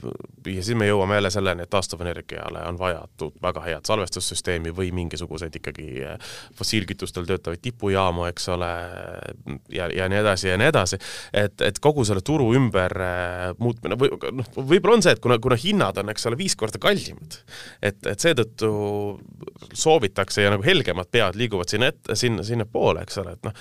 ja 0.47 0.65
siis 0.65 0.79
me 0.79 0.89
jõuame 0.89 1.21
jälle 1.21 1.31
selleni, 1.31 1.67
et 1.67 1.71
taastuvenergiale 1.71 2.65
on 2.69 2.81
vaja 2.81 3.05
väga 3.43 3.65
head 3.67 3.87
salvestussüsteemi 3.87 4.75
või 4.77 4.91
mingisuguseid 4.97 5.61
ikkagi 5.61 5.89
äh, 6.09 6.35
fossiilkütustel 6.59 7.29
töötavaid 7.29 7.63
tipujaamu, 7.63 8.27
eks 8.33 8.49
ole, 8.57 8.73
ja, 9.73 9.87
ja 9.95 10.09
nii 10.11 10.23
edasi 10.25 10.51
ja 10.51 10.59
nii 10.59 10.73
edasi. 10.73 10.99
et, 11.33 11.61
et 11.61 11.79
kogu 11.79 12.05
selle 12.05 12.25
turu 12.25 12.51
ümber 12.57 12.95
muutmine 13.59 13.97
või 13.99 14.11
noh, 14.33 14.49
võib-olla 14.57 14.99
on 14.99 15.05
see, 15.05 15.15
et 15.15 15.23
kuna, 15.23 15.39
kuna 15.43 15.57
hinnad 15.61 15.90
on, 15.99 16.13
eks 16.13 16.27
ole, 16.31 16.39
viis 16.39 16.57
korda 16.59 16.81
kallimad. 16.83 17.41
et, 17.83 17.99
et 18.07 18.21
seetõttu 18.21 18.71
soovitakse 19.75 20.45
ja 20.45 20.53
nagu 20.55 20.65
helgemad 20.67 21.11
pead 21.11 21.39
liiguvad 21.39 21.71
sinna 21.71 21.91
ette, 21.91 22.17
sinna, 22.19 22.47
sinnapoole, 22.47 23.03
eks 23.07 23.19
ole, 23.23 23.35
et 23.37 23.49
noh, 23.49 23.57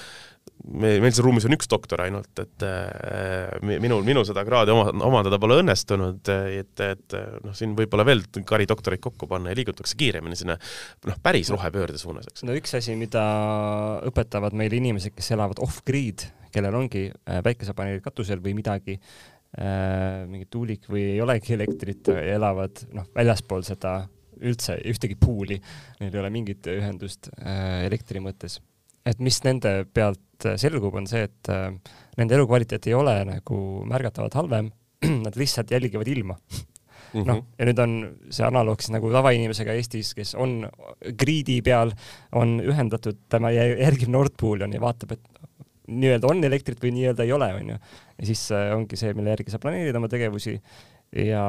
me, 0.68 0.92
meil 1.02 1.14
siin 1.14 1.26
ruumis 1.26 1.46
on 1.48 1.56
üks 1.56 1.70
doktor 1.72 2.04
ainult, 2.04 2.32
et 2.42 2.66
äh, 2.66 3.60
minul, 3.82 4.04
minul 4.08 4.26
seda 4.28 4.44
kraadi 4.48 4.74
oma, 4.74 4.90
omandada 5.08 5.40
pole 5.42 5.60
õnnestunud, 5.62 6.32
et, 6.60 6.84
et 6.86 7.18
noh, 7.46 7.56
siin 7.58 7.76
võib-olla 7.78 8.06
veel 8.08 8.24
kari 8.48 8.68
doktoreid 8.70 9.04
kokku 9.04 9.30
panna 9.30 9.54
ja 9.54 9.60
liigutakse 9.60 9.98
kiiremini 10.00 10.40
sinna 10.40 10.58
noh, 10.60 11.22
päris 11.24 11.52
rohepöörde 11.54 12.02
suunas, 12.02 12.28
eks. 12.32 12.46
no 12.48 12.58
üks 12.58 12.76
asi, 12.80 12.98
mida 13.00 13.24
õpetavad 14.10 14.58
meile 14.58 14.80
inimesed, 14.80 15.16
kes 15.18 15.34
elavad 15.38 15.62
off-grid, 15.64 16.28
kellel 16.54 16.80
ongi 16.80 17.08
äh, 17.10 17.44
päikesepaneelid 17.46 18.06
katusel 18.06 18.44
või 18.44 18.56
midagi, 18.58 19.00
mingi 19.58 20.46
tuulik 20.46 20.84
või 20.92 21.08
ei 21.16 21.22
olegi 21.24 21.56
elektrit, 21.56 22.12
elavad 22.14 22.84
noh, 22.94 23.08
väljaspool 23.16 23.64
seda 23.66 23.94
üldse 24.46 24.78
ühtegi 24.88 25.18
puuli, 25.20 25.60
neil 26.00 26.14
ei 26.14 26.22
ole 26.22 26.32
mingit 26.34 26.68
ühendust 26.72 27.32
äh, 27.42 27.86
elektri 27.88 28.22
mõttes. 28.24 28.60
et 29.06 29.20
mis 29.24 29.40
nende 29.44 29.86
pealt 29.94 30.48
selgub, 30.60 30.96
on 30.96 31.08
see, 31.10 31.26
et 31.28 31.52
äh, 31.52 31.72
nende 32.20 32.36
elukvaliteet 32.38 32.88
ei 32.88 32.96
ole 32.96 33.16
nagu 33.28 33.60
märgatavalt 33.90 34.38
halvem, 34.40 34.72
nad 35.26 35.40
lihtsalt 35.40 35.72
jälgivad 35.72 36.08
ilma 36.08 36.36
mm 36.36 37.22
-hmm. 37.22 37.26
noh, 37.28 37.44
ja 37.58 37.66
nüüd 37.66 37.80
on 37.84 37.96
see 38.30 38.46
analoog 38.46 38.82
siis 38.82 38.94
nagu 38.96 39.12
tavainimesega 39.12 39.74
Eestis, 39.74 40.14
kes 40.14 40.36
on 40.36 40.70
grid'i 41.24 41.62
peal, 41.62 41.94
on 42.32 42.60
ühendatud, 42.62 43.18
tema 43.30 43.52
järgib 43.52 44.10
Nord 44.10 44.36
Pooli 44.40 44.64
on 44.64 44.74
ja 44.74 44.82
vaatab, 44.82 45.12
et 45.12 45.49
nii-öelda 45.90 46.30
on 46.30 46.44
elektrit 46.46 46.82
või 46.84 46.94
nii-öelda 46.96 47.26
ei 47.26 47.34
ole, 47.36 47.50
onju. 47.62 47.76
ja 48.20 48.30
siis 48.30 48.46
äh, 48.56 48.70
ongi 48.76 49.00
see, 49.00 49.14
mille 49.18 49.34
järgi 49.36 49.54
sa 49.54 49.62
planeerid 49.62 49.98
oma 49.98 50.10
tegevusi 50.12 50.56
ja 51.16 51.44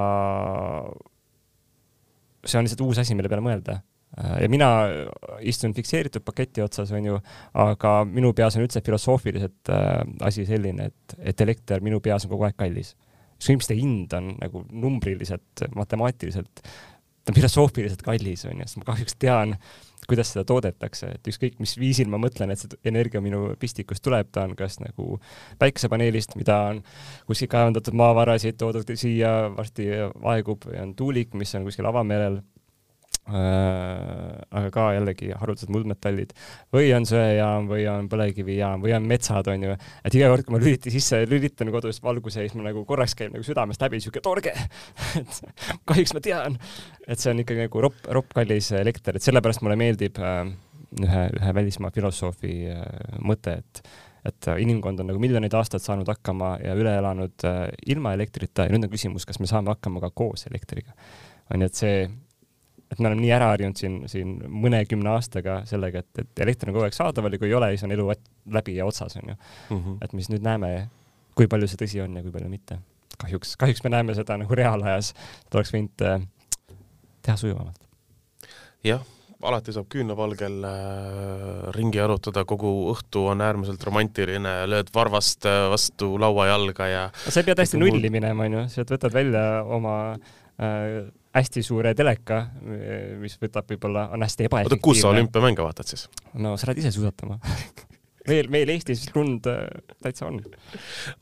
see 2.45 2.59
on 2.59 2.67
lihtsalt 2.67 2.85
uus 2.87 3.01
asi, 3.03 3.17
mille 3.17 3.31
peale 3.33 3.45
mõelda. 3.45 3.81
Äh, 4.19 4.37
ja 4.45 4.51
mina 4.53 4.71
istun 5.47 5.75
fikseeritud 5.77 6.25
paketi 6.27 6.65
otsas, 6.65 6.93
onju, 6.97 7.21
aga 7.65 7.95
minu 8.09 8.33
peas 8.37 8.57
on 8.57 8.67
üldse 8.67 8.83
filosoofiliselt 8.87 9.73
äh, 9.75 10.01
asi 10.27 10.47
selline, 10.49 10.91
et, 10.91 11.19
et 11.33 11.47
elekter 11.47 11.85
minu 11.85 12.01
peas 12.05 12.27
on 12.27 12.35
kogu 12.35 12.49
aeg 12.49 12.59
kallis. 12.59 12.97
ükskõik, 13.41 13.61
mis 13.61 13.71
ta 13.71 13.77
hind 13.77 14.17
on 14.17 14.35
nagu 14.41 14.65
numbriliselt, 14.71 15.69
matemaatiliselt, 15.77 16.65
ta 16.65 17.33
on 17.33 17.37
filosoofiliselt 17.37 18.03
kallis, 18.05 18.45
onju, 18.49 18.67
sest 18.67 18.81
ma 18.81 18.91
kahjuks 18.91 19.17
tean 19.21 19.57
äh, 19.57 19.79
kuidas 20.09 20.33
seda 20.33 20.45
toodetakse, 20.49 21.11
et 21.17 21.31
ükskõik 21.33 21.59
mis 21.63 21.75
viisil 21.79 22.09
ma 22.11 22.21
mõtlen, 22.23 22.53
et 22.53 22.63
see 22.63 22.79
energia 22.91 23.23
minu 23.25 23.55
pistikust 23.61 24.05
tuleb, 24.05 24.31
ta 24.33 24.47
on 24.49 24.57
kas 24.59 24.79
nagu 24.83 25.19
päikesepaneelist, 25.61 26.37
mida 26.41 26.57
on 26.71 26.83
kuskil 27.29 27.51
kaevandatud 27.53 27.97
maavarasid 28.01 28.59
toodud 28.61 28.95
siia, 28.95 29.35
varsti 29.57 29.91
aegub, 30.35 30.67
ja 30.75 30.87
on 30.87 30.95
tuulik, 30.99 31.35
mis 31.39 31.55
on 31.59 31.69
kuskil 31.69 31.89
avamerel 31.91 32.41
aga 33.31 34.71
ka 34.75 34.85
jällegi 34.97 35.29
haruldased 35.39 35.71
muldmetallid 35.71 36.33
või 36.75 36.89
on 36.97 37.05
söejaam 37.07 37.69
või 37.71 37.85
on 37.91 38.09
põlevkivijaam 38.11 38.83
või 38.83 38.95
on 38.97 39.07
metsad, 39.07 39.47
onju. 39.53 39.77
et 40.05 40.17
iga 40.17 40.31
kord, 40.33 40.47
kui 40.47 40.57
ma 40.57 40.63
lüliti 40.63 40.91
sisse, 40.91 41.21
lülitan 41.31 41.71
kodus 41.71 42.03
valguse, 42.03 42.43
siis 42.43 42.57
mul 42.57 42.67
nagu 42.67 42.83
korraks 42.89 43.15
käib 43.19 43.35
nagu 43.35 43.47
südamest 43.47 43.83
läbi 43.85 44.01
siuke 44.03 44.23
torge 44.25 44.55
et 45.21 45.41
kahjuks 45.87 46.17
ma 46.17 46.25
tean, 46.25 46.59
et 47.07 47.23
see 47.23 47.31
on 47.35 47.45
ikkagi 47.45 47.69
nagu 47.69 47.87
ropp, 47.87 48.03
ropp 48.11 48.35
kallis 48.41 48.73
elekter, 48.81 49.17
et 49.17 49.27
sellepärast 49.27 49.63
mulle 49.63 49.79
meeldib 49.79 50.19
äh, 50.25 50.45
ühe, 51.05 51.25
ühe 51.39 51.57
välismaa 51.61 51.93
filosoofi 51.95 52.55
äh, 52.75 52.87
mõte, 53.23 53.61
et 53.63 53.85
et 54.21 54.51
inimkond 54.61 55.01
on 55.01 55.07
nagu 55.09 55.21
miljoneid 55.23 55.55
aastaid 55.57 55.81
saanud 55.81 56.09
hakkama 56.13 56.51
ja 56.61 56.75
üle 56.77 56.93
elanud 56.99 57.45
äh, 57.49 57.63
ilma 57.89 58.13
elektrita 58.13 58.67
ja 58.67 58.75
nüüd 58.75 58.85
on 58.85 58.93
küsimus, 58.93 59.25
kas 59.25 59.41
me 59.41 59.49
saame 59.49 59.73
hakkama 59.73 60.03
ka 60.03 60.11
koos 60.13 60.45
elektriga. 60.51 60.93
on 61.55 61.65
ju, 61.65 61.71
et 61.71 61.79
see 61.79 62.03
et 62.91 62.99
me 62.99 63.11
oleme 63.11 63.23
nii 63.23 63.33
ära 63.35 63.51
harjunud 63.53 63.79
siin, 63.79 63.99
siin 64.11 64.37
mõnekümne 64.51 65.13
aastaga 65.13 65.61
sellega, 65.69 66.03
et, 66.03 66.23
et 66.25 66.43
elekter 66.47 66.71
on 66.71 66.77
kogu 66.77 66.89
aeg 66.89 66.97
saadaval 66.97 67.37
ja 67.37 67.43
kui 67.43 67.51
ei 67.51 67.57
ole, 67.59 67.71
siis 67.75 67.87
on 67.87 67.95
elu 67.95 68.09
läbi 68.57 68.77
ja 68.79 68.89
otsas, 68.89 69.17
onju 69.21 69.35
mm. 69.35 69.77
-hmm. 69.77 70.01
et 70.03 70.13
me 70.13 70.25
siis 70.25 70.33
nüüd 70.35 70.47
näeme, 70.47 70.73
kui 71.39 71.47
palju 71.51 71.71
see 71.71 71.85
tõsi 71.85 72.03
on 72.05 72.17
ja 72.19 72.25
kui 72.25 72.35
palju 72.35 72.51
mitte. 72.51 72.81
kahjuks, 73.21 73.57
kahjuks 73.61 73.85
me 73.85 73.95
näeme 73.95 74.15
seda 74.15 74.37
nagu 74.41 74.55
reaalajas, 74.55 75.15
et 75.47 75.55
oleks 75.55 75.73
võinud 75.75 76.07
äh, 76.09 76.27
teha 77.23 77.37
sujuvamalt. 77.37 77.89
jah, 78.85 79.05
alati 79.43 79.73
saab 79.73 79.87
küünlavalgel 79.93 80.65
äh, 80.67 81.71
ringi 81.77 82.01
arutada, 82.03 82.45
kogu 82.45 82.91
õhtu 82.93 83.29
on 83.31 83.41
äärmiselt 83.45 83.85
romantiline, 83.87 84.67
lööd 84.67 84.91
varvast 84.95 85.47
äh, 85.47 85.69
vastu 85.71 86.17
lauajalga 86.19 86.91
ja 86.91 87.07
sa 87.29 87.41
ei 87.41 87.49
pea 87.49 87.55
täiesti 87.55 87.79
nulli 87.79 88.11
minema, 88.11 88.49
onju, 88.49 88.67
sealt 88.73 88.91
võtad 88.97 89.15
välja 89.15 89.63
oma 89.63 89.97
äh, 90.59 91.07
hästi 91.35 91.63
suure 91.63 91.95
teleka, 91.95 92.41
mis 93.21 93.37
võtab 93.43 93.69
võib-olla, 93.71 94.09
on 94.15 94.25
hästi 94.27 94.49
ebaefektiivne. 94.49 94.81
oota, 94.81 94.89
kus 94.89 95.03
sa 95.05 95.13
olümpiamänge 95.13 95.63
vaatad 95.63 95.93
siis? 95.93 96.09
no 96.35 96.57
sa 96.59 96.71
lähed 96.71 96.83
ise 96.83 96.93
suusatama 96.97 97.39
meil, 98.31 98.51
meil 98.53 98.75
Eestis 98.75 99.07
lund 99.15 99.47
äh, 99.51 99.67
täitsa 100.03 100.29
on. 100.31 100.41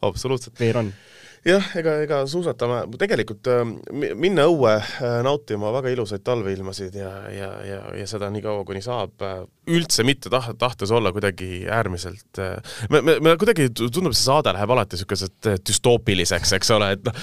absoluutselt. 0.02 0.58
veel 0.60 0.80
on 0.80 0.92
jah, 1.46 1.68
ega, 1.78 1.94
ega 2.04 2.20
suusatama, 2.30 2.82
tegelikult 2.98 3.48
äh, 3.52 3.62
minna 4.18 4.48
õue 4.50 4.74
äh, 4.78 5.18
nautima 5.26 5.72
väga 5.76 5.92
ilusaid 5.94 6.24
talveilmasid 6.26 6.98
ja, 6.98 7.12
ja, 7.32 7.50
ja, 7.66 7.80
ja 8.00 8.08
seda 8.10 8.30
nii 8.32 8.44
kaua, 8.44 8.64
kuni 8.68 8.82
saab, 8.84 9.14
äh, 9.24 9.42
üldse 9.68 10.04
mitte 10.06 10.30
taht-, 10.32 10.56
tahtes 10.60 10.92
olla 10.94 11.12
kuidagi 11.14 11.66
äärmiselt 11.70 12.40
me, 12.90 13.00
me, 13.00 13.18
me 13.24 13.34
kuidagi 13.40 13.68
tundub, 13.74 14.14
see 14.14 14.26
saade 14.26 14.52
läheb 14.56 14.72
alati 14.74 14.96
niisugused 14.96 15.48
düstoopiliseks, 15.68 16.54
eks 16.58 16.72
ole, 16.74 16.90
et 16.96 17.04
noh, 17.06 17.20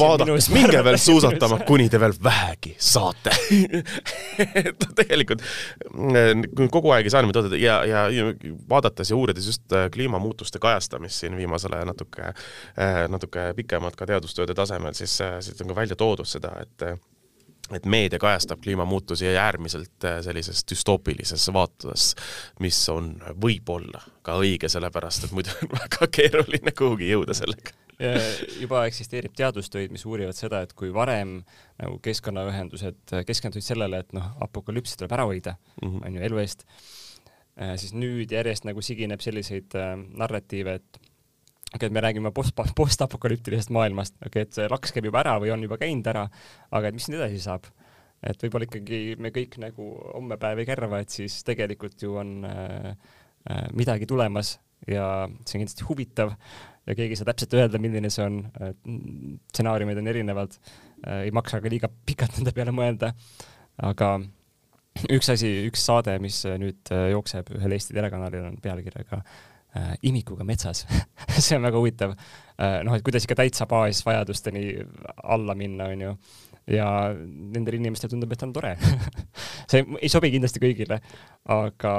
vaadake, 0.00 0.36
minge 0.54 0.82
veel 0.86 0.98
suusatama, 1.00 1.60
kuni 1.68 1.88
te 1.92 2.00
veel 2.02 2.14
vähegi 2.24 2.74
saate. 2.82 3.34
Et 4.62 4.78
noh, 4.80 4.92
tegelikult 4.96 5.42
kogu 6.72 6.92
aeg 6.94 7.06
ei 7.06 7.12
saa 7.12 7.22
niimoodi 7.22 7.60
ja, 7.62 7.78
ja, 7.86 8.02
vaadates 8.68 9.12
ja 9.12 9.16
uurides 9.18 9.46
just 9.50 9.76
kliimamuutuste 9.92 10.60
kajastamist 10.62 11.22
siin 11.22 11.36
viimasele 11.36 11.82
natuke, 11.88 12.32
natuke 13.12 13.48
pikemalt 13.58 13.96
ka 13.98 14.08
teadustööde 14.08 14.56
tasemel, 14.58 14.96
siis, 14.98 15.18
siis 15.44 15.62
on 15.62 15.72
ka 15.72 15.80
välja 15.82 15.98
toodud 15.98 16.28
seda, 16.28 16.54
et 16.62 16.86
et 17.76 17.86
meedia 17.86 18.18
kajastab 18.22 18.62
kliimamuutusi 18.64 19.30
äärmiselt 19.36 20.08
sellises 20.24 20.64
düstoopilises 20.70 21.48
vaatuses, 21.54 22.14
mis 22.60 22.80
on 22.92 23.14
võib-olla 23.42 24.02
ka 24.22 24.38
õige, 24.40 24.70
sellepärast 24.72 25.28
et 25.28 25.36
muidu 25.36 25.54
on 25.62 25.72
väga 25.76 26.10
keeruline 26.12 26.74
kuhugi 26.78 27.12
jõuda 27.12 27.36
sellega 27.36 27.76
juba 28.60 28.86
eksisteerib 28.88 29.34
teadustöid, 29.36 29.92
mis 29.94 30.02
uurivad 30.08 30.34
seda, 30.34 30.62
et 30.64 30.72
kui 30.78 30.90
varem 30.94 31.36
nagu 31.78 31.98
keskkonnaühendused 32.02 33.14
keskendusid 33.28 33.74
sellele, 33.74 34.00
et 34.02 34.12
noh, 34.16 34.32
apokalüpsi 34.42 34.96
tuleb 34.98 35.14
ära 35.14 35.26
hoida 35.28 35.54
mm, 35.54 35.88
-hmm. 35.88 36.06
on 36.06 36.16
ju, 36.16 36.22
elu 36.28 36.42
eest, 36.42 36.66
siis 37.76 37.92
nüüd 37.94 38.32
järjest 38.32 38.64
nagu 38.64 38.82
sigineb 38.82 39.20
selliseid 39.20 39.76
äh, 39.78 39.94
narratiive, 40.18 40.74
et 40.80 41.11
okei 41.72 41.86
okay,, 41.86 41.88
et 41.88 41.94
me 41.94 42.02
räägime 42.04 42.32
post, 42.36 42.54
postapokalüptilisest 42.76 43.72
maailmast, 43.72 44.16
okei 44.20 44.28
okay,, 44.28 44.48
et 44.48 44.58
see 44.58 44.68
laks 44.70 44.92
käib 44.92 45.08
juba 45.08 45.22
ära 45.22 45.38
või 45.40 45.52
on 45.54 45.64
juba 45.64 45.78
käinud 45.80 46.08
ära, 46.12 46.26
aga 46.70 46.90
et 46.90 46.98
mis 46.98 47.08
nüüd 47.08 47.22
edasi 47.22 47.40
saab? 47.44 47.68
et 48.22 48.38
võib-olla 48.44 48.68
ikkagi 48.68 49.16
me 49.18 49.32
kõik 49.34 49.56
nagu 49.58 49.86
homme 50.12 50.36
päev 50.38 50.60
ei 50.62 50.68
kärva, 50.68 51.00
et 51.02 51.10
siis 51.10 51.40
tegelikult 51.46 52.04
ju 52.04 52.14
on 52.20 52.44
äh, 52.46 52.92
äh, 53.50 53.64
midagi 53.74 54.06
tulemas 54.06 54.58
ja 54.86 55.06
see 55.42 55.56
on 55.56 55.64
kindlasti 55.64 55.88
huvitav 55.88 56.36
ja 56.86 56.94
keegi 56.98 57.16
ei 57.16 57.18
saa 57.18 57.30
täpselt 57.30 57.56
öelda, 57.58 57.80
milline 57.82 58.10
see 58.10 58.26
on, 58.26 58.38
stsenaariumid 59.50 59.98
on 60.02 60.12
erinevad 60.12 60.54
äh,, 60.54 61.24
ei 61.24 61.34
maksa 61.34 61.62
ka 61.62 61.72
liiga 61.72 61.90
pikalt 62.06 62.38
nende 62.38 62.54
peale 62.54 62.74
mõelda, 62.74 63.10
aga 63.82 64.12
üks 65.10 65.32
asi, 65.32 65.50
üks 65.66 65.82
saade, 65.88 66.14
mis 66.22 66.44
nüüd 66.46 66.94
äh, 66.94 67.08
jookseb 67.16 67.50
ühel 67.56 67.74
Eesti 67.74 67.96
telekanalil, 67.96 68.52
on 68.52 68.60
pealkirjaga 68.62 69.22
äh, 69.22 69.40
äh, 69.76 69.92
imikuga 70.08 70.46
metsas 70.48 70.84
see 71.36 71.56
on 71.56 71.66
väga 71.66 71.80
huvitav 71.80 72.14
äh,. 72.14 72.80
noh, 72.86 72.96
et 72.96 73.04
kuidas 73.06 73.26
ikka 73.26 73.38
täitsa 73.42 73.66
baasvajadusteni 73.70 74.64
alla 75.22 75.56
minna, 75.58 75.90
onju. 75.94 76.14
ja 76.72 76.88
nendel 77.14 77.78
inimestel 77.80 78.12
tundub, 78.12 78.32
et 78.32 78.46
on 78.46 78.54
tore 78.56 78.76
see 79.70 79.84
ei 80.00 80.12
sobi 80.12 80.32
kindlasti 80.34 80.62
kõigile, 80.62 81.00
aga 81.56 81.94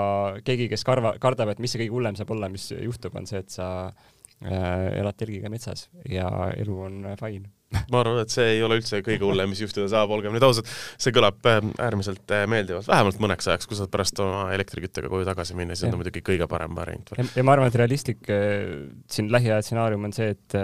keegi, 0.45 0.69
kes 0.71 0.85
karva, 0.87 1.15
kardab, 1.21 1.53
et 1.53 1.63
mis 1.63 1.73
see 1.73 1.83
kõige 1.83 1.97
hullem 1.97 2.19
saab 2.19 2.35
olla, 2.35 2.51
mis 2.51 2.69
juhtub, 2.75 3.15
on 3.19 3.29
see, 3.29 3.43
et 3.43 3.53
sa 3.53 3.67
äh, 3.87 5.01
elad 5.01 5.19
telgiga 5.19 5.51
metsas 5.53 5.89
ja 6.09 6.29
elu 6.57 6.79
on 6.87 7.03
fine 7.19 7.51
ma 7.91 8.01
arvan, 8.01 8.21
et 8.23 8.33
see 8.33 8.55
ei 8.55 8.63
ole 8.65 8.77
üldse 8.79 9.01
kõige 9.05 9.25
hullem, 9.27 9.51
mis 9.53 9.61
juhtuda 9.63 9.89
saab, 9.91 10.13
olgem 10.15 10.35
nüüd 10.35 10.45
ausad, 10.45 10.69
see 11.01 11.13
kõlab 11.15 11.49
äh, 11.49 11.59
äärmiselt 11.83 12.33
äh, 12.35 12.45
meeldivalt, 12.49 12.87
vähemalt 12.89 13.21
mõneks 13.23 13.49
ajaks, 13.49 13.69
kui 13.69 13.79
saad 13.79 13.91
pärast 13.93 14.19
oma 14.23 14.45
elektriküttega 14.55 15.11
koju 15.11 15.27
tagasi 15.27 15.57
minna, 15.57 15.77
siis 15.77 15.89
on 15.89 15.95
ta 15.95 16.01
muidugi 16.01 16.23
kõige 16.25 16.47
parem 16.51 16.75
variant. 16.77 17.13
ja, 17.19 17.45
ma 17.45 17.55
arvan, 17.55 17.71
et 17.71 17.79
realistlik 17.83 18.29
äh, 18.33 18.67
siin 19.11 19.31
lähiaja 19.33 19.63
stsenaarium 19.65 20.09
on 20.09 20.15
see, 20.15 20.33
et, 20.35 20.59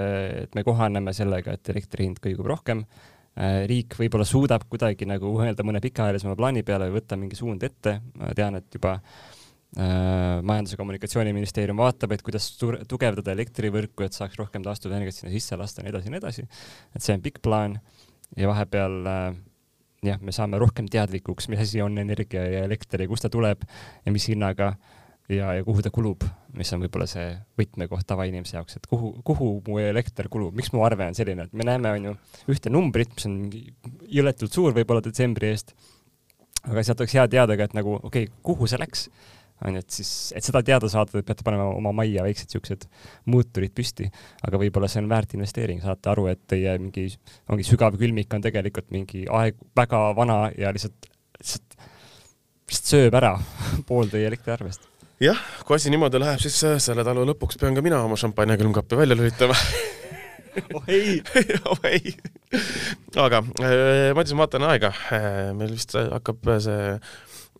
et 0.45 0.58
me 0.58 0.65
kohaneme 0.67 1.15
sellega, 1.15 1.58
et 1.58 1.74
elektri 1.76 2.10
hind 2.10 2.22
kõigub 2.24 2.50
rohkem, 2.56 2.86
riik 3.69 3.93
võib-olla 3.95 4.26
suudab 4.28 4.65
kuidagi 4.67 5.06
nagu 5.08 5.30
mõelda 5.32 5.63
mõne 5.63 5.80
pikaajalisema 5.80 6.34
plaani 6.36 6.63
peale 6.67 6.89
või 6.89 6.98
võtta 6.98 7.15
mingi 7.15 7.38
suund 7.39 7.62
ette, 7.63 7.93
ma 8.19 8.34
tean, 8.36 8.58
et 8.60 8.76
juba 8.76 8.98
Äh, 8.98 9.38
majandus- 9.78 10.74
ja 10.74 10.80
Kommunikatsiooniministeerium 10.80 11.78
vaatab, 11.78 12.16
et 12.16 12.24
kuidas 12.26 12.48
tugevdada 12.58 13.36
elektrivõrku, 13.36 14.02
et 14.02 14.18
saaks 14.18 14.40
rohkem 14.40 14.64
taastuvenergiat 14.66 15.20
sinna 15.20 15.34
sisse 15.34 15.58
lasta 15.60 15.84
ja 15.84 15.86
nii 15.86 15.94
edasi 15.94 16.10
ja 16.10 16.14
nii 16.16 16.22
edasi. 16.24 16.48
et 16.96 17.06
see 17.06 17.14
on 17.14 17.22
pikk 17.22 17.38
plaan 17.46 17.78
ja 18.38 18.50
vahepeal 18.50 18.98
äh, 19.06 19.36
jah, 20.06 20.22
me 20.22 20.34
saame 20.36 20.60
rohkem 20.62 20.88
teadlikuks, 20.92 21.50
mis 21.52 21.62
asi 21.64 21.82
on 21.84 21.98
energia 22.02 22.46
ja 22.48 22.64
elekter 22.68 23.04
ja 23.04 23.10
kust 23.12 23.26
ta 23.26 23.32
tuleb 23.34 23.66
ja 24.06 24.14
mis 24.16 24.28
hinnaga 24.32 24.74
ja, 25.30 25.54
ja 25.60 25.64
kuhu 25.66 25.84
ta 25.86 25.92
kulub, 25.94 26.24
mis 26.58 26.72
on 26.74 26.84
võib-olla 26.84 27.08
see 27.10 27.30
võtmekoht 27.60 28.08
tavainimese 28.10 28.58
jaoks, 28.58 28.80
et 28.80 28.90
kuhu, 28.90 29.14
kuhu 29.26 29.52
mu 29.68 29.80
elekter 29.82 30.30
kulub, 30.32 30.56
miks 30.58 30.74
mu 30.74 30.84
arve 30.88 31.10
on 31.10 31.18
selline, 31.18 31.46
et 31.46 31.54
me 31.54 31.68
näeme, 31.68 31.94
on 31.98 32.10
ju, 32.10 32.16
ühte 32.56 32.74
numbrit, 32.74 33.14
mis 33.16 33.30
on 33.30 33.40
jõletult 34.20 34.56
suur 34.56 34.76
võib-olla 34.78 35.04
detsembri 35.06 35.52
eest, 35.54 35.76
aga 36.66 36.84
sealt 36.84 37.04
oleks 37.04 37.18
hea 37.20 37.28
teada 37.32 37.58
ka, 37.60 37.70
et 37.70 37.78
nagu 37.78 38.00
okei 38.00 38.30
okay,, 38.30 38.34
kuhu 38.46 38.70
see 38.70 38.82
läks 38.82 39.08
on 39.65 39.76
ju, 39.76 39.84
et 39.84 39.98
siis, 40.00 40.12
et 40.38 40.45
seda 40.45 40.62
teada 40.65 40.89
saada, 40.91 41.12
te 41.12 41.24
peate 41.26 41.45
panema 41.45 41.67
oma 41.76 41.91
majja 41.95 42.24
väiksed 42.26 42.56
siuksed 42.56 42.86
muuturid 43.30 43.74
püsti, 43.76 44.08
aga 44.48 44.62
võib-olla 44.62 44.89
see 44.91 45.04
on 45.04 45.10
väärt 45.12 45.36
investeering, 45.38 45.82
saate 45.84 46.12
aru, 46.13 46.30
et 46.32 46.41
teie 46.50 46.78
mingi, 46.82 47.10
ongi 47.52 47.67
sügav 47.67 47.98
külmik 48.00 48.32
on 48.36 48.45
tegelikult 48.45 48.89
mingi 48.95 49.26
aeg 49.39 49.60
väga 49.78 50.04
vana 50.17 50.39
ja 50.58 50.72
lihtsalt, 50.76 51.10
lihtsalt, 51.39 51.80
lihtsalt 52.69 52.93
sööb 52.95 53.19
ära 53.19 53.36
pool 53.89 54.12
teie 54.12 54.30
elektriarvest. 54.32 54.88
Jah, 55.19 55.39
kui 55.67 55.76
asi 55.76 55.91
niimoodi 55.91 56.19
läheb, 56.22 56.39
siis 56.39 56.56
äh, 56.63 56.78
selle 56.80 57.04
talve 57.04 57.26
lõpuks 57.28 57.60
pean 57.60 57.76
ka 57.76 57.84
mina 57.84 58.00
oma 58.06 58.15
šampanja 58.19 58.56
külmkappi 58.60 59.00
välja 59.00 59.19
lülitama. 59.19 59.58
Oh 60.74 60.88
ei! 60.89 61.19
Oh 61.69 61.84
ei! 61.88 62.15
Aga 63.22 63.43
äh, 63.62 64.10
Madis, 64.17 64.34
ma 64.34 64.43
vaatan 64.43 64.65
aega, 64.65 64.89
äh, 65.13 65.52
meil 65.56 65.76
vist 65.76 65.93
hakkab 65.95 66.50
see 66.63 66.95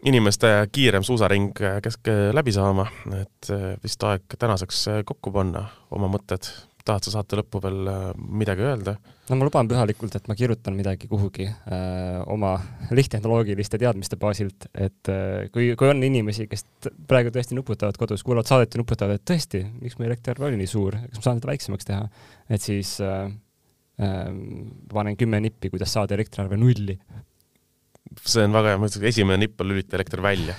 inimeste 0.08 0.48
kiirem 0.72 1.04
suusaring 1.04 1.52
kesk 1.84 2.10
läbi 2.36 2.54
saama, 2.56 2.88
et 3.20 3.52
eh, 3.54 3.70
vist 3.84 4.04
aeg 4.08 4.40
tänaseks 4.40 4.86
kokku 5.08 5.34
panna 5.36 5.68
oma 5.92 6.12
mõtted. 6.12 6.48
tahad 6.86 7.06
sa 7.06 7.12
saate 7.12 7.38
lõppu 7.38 7.60
veel 7.62 7.90
midagi 8.18 8.64
öelda? 8.66 8.96
no 9.30 9.38
ma 9.38 9.46
luban 9.46 9.68
pühalikult, 9.70 10.16
et 10.18 10.28
ma 10.30 10.36
kirjutan 10.38 10.74
midagi 10.74 11.08
kuhugi 11.10 11.46
öö, 11.46 12.22
oma 12.34 12.56
lihttehnoloogiliste 12.96 13.78
teadmiste 13.78 14.18
baasilt, 14.18 14.66
et 14.74 15.12
öö, 15.12 15.46
kui, 15.54 15.68
kui 15.78 15.92
on 15.92 16.02
inimesi, 16.04 16.48
kes 16.50 16.66
praegu 17.08 17.34
tõesti 17.36 17.58
nuputavad 17.58 18.00
kodus, 18.00 18.24
kuulavad 18.26 18.50
saadet 18.50 18.74
ja 18.74 18.82
nuputavad, 18.82 19.20
et 19.20 19.28
tõesti, 19.30 19.62
miks 19.84 20.00
mu 20.00 20.08
elektriarve 20.08 20.50
oli 20.50 20.58
nii 20.64 20.72
suur, 20.72 20.98
kas 20.98 21.22
ma 21.22 21.28
saan 21.28 21.42
seda 21.42 21.52
väiksemaks 21.52 21.90
teha, 21.92 22.10
et 22.50 22.66
siis 22.66 22.96
öö, 23.06 23.30
panen 24.94 25.20
kümme 25.20 25.42
nippi, 25.44 25.70
kuidas 25.74 25.94
saada 25.94 26.16
elektriarve 26.16 26.58
nulli 26.58 26.96
see 28.26 28.46
on 28.48 28.56
väga 28.56 28.74
hea, 28.74 28.80
ma 28.82 28.90
ütleks, 28.90 29.06
esimene 29.12 29.40
nipp 29.44 29.62
on 29.62 29.70
lülitada 29.72 30.00
elekter 30.00 30.24
välja. 30.24 30.56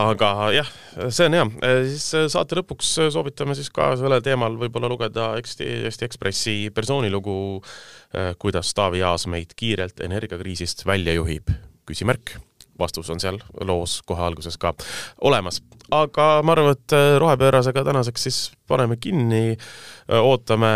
aga 0.00 0.30
jah, 0.56 0.72
see 1.08 1.28
on 1.28 1.36
hea, 1.38 1.46
siis 1.92 2.32
saate 2.32 2.58
lõpuks 2.60 2.94
soovitame 3.14 3.56
siis 3.58 3.70
ka 3.74 3.92
sellel 4.00 4.24
teemal 4.24 4.58
võib-olla 4.60 4.90
lugeda 4.92 5.30
Eesti, 5.40 5.68
Eesti 5.90 6.08
Ekspressi 6.08 6.56
persoonilugu, 6.74 7.38
kuidas 8.42 8.74
Taavi 8.76 9.04
Aas 9.06 9.28
meid 9.30 9.54
kiirelt 9.58 10.00
energiakriisist 10.06 10.86
välja 10.88 11.16
juhib, 11.18 11.52
küsimärk 11.88 12.38
vastus 12.78 13.10
on 13.10 13.20
seal 13.22 13.38
loos 13.64 14.00
kohe 14.06 14.22
alguses 14.22 14.58
ka 14.60 14.72
olemas. 15.24 15.60
aga 15.90 16.26
ma 16.42 16.54
arvan, 16.56 16.74
et 16.74 16.94
äh, 16.96 17.16
rohepöörasega 17.22 17.84
tänaseks 17.86 18.26
siis 18.26 18.38
paneme 18.68 18.96
kinni, 19.00 19.56
äh, 19.56 20.20
ootame 20.20 20.70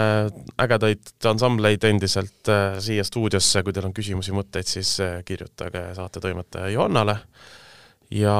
ägedaid 0.60 1.26
ansambleid 1.30 1.84
endiselt 1.84 2.48
äh, 2.48 2.78
siia 2.82 3.04
stuudiosse, 3.04 3.64
kui 3.66 3.74
teil 3.74 3.88
on 3.88 3.96
küsimusi, 3.96 4.34
mõtteid, 4.36 4.68
siis 4.70 4.96
kirjutage 5.26 5.88
saatetoimetaja 5.98 6.70
Johannale 6.74 7.18
ja 8.10 8.36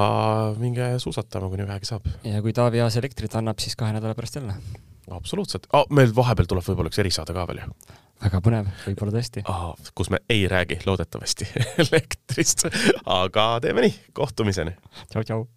minge 0.59 0.93
suusatama, 0.99 1.49
kuni 1.51 1.67
vähegi 1.67 1.91
saab. 1.91 2.07
ja 2.27 2.41
kui 2.41 2.53
Taavi 2.53 2.81
Aas 2.83 2.97
elektrit 2.99 3.35
annab, 3.39 3.59
siis 3.63 3.75
kahe 3.79 3.93
nädala 3.95 4.15
pärast 4.15 4.39
jälle. 4.39 4.55
absoluutselt 5.11 5.67
oh,, 5.73 5.87
meil 5.89 6.15
vahepeal 6.15 6.47
tuleb 6.47 6.67
võib-olla 6.67 6.91
üks 6.91 7.03
erisaade 7.03 7.35
ka 7.35 7.47
veel 7.51 7.65
ju 7.65 7.99
väga 8.21 8.41
põnev, 8.45 8.69
võib-olla 8.85 9.15
tõesti 9.15 9.43
oh,. 9.49 9.71
kus 9.97 10.11
me 10.13 10.21
ei 10.29 10.45
räägi 10.51 10.81
loodetavasti 10.85 11.47
elektrist, 11.85 12.67
aga 13.05 13.47
teeme 13.63 13.87
nii, 13.87 13.97
kohtumiseni. 14.17 14.75
tšau-tšau. 15.13 15.47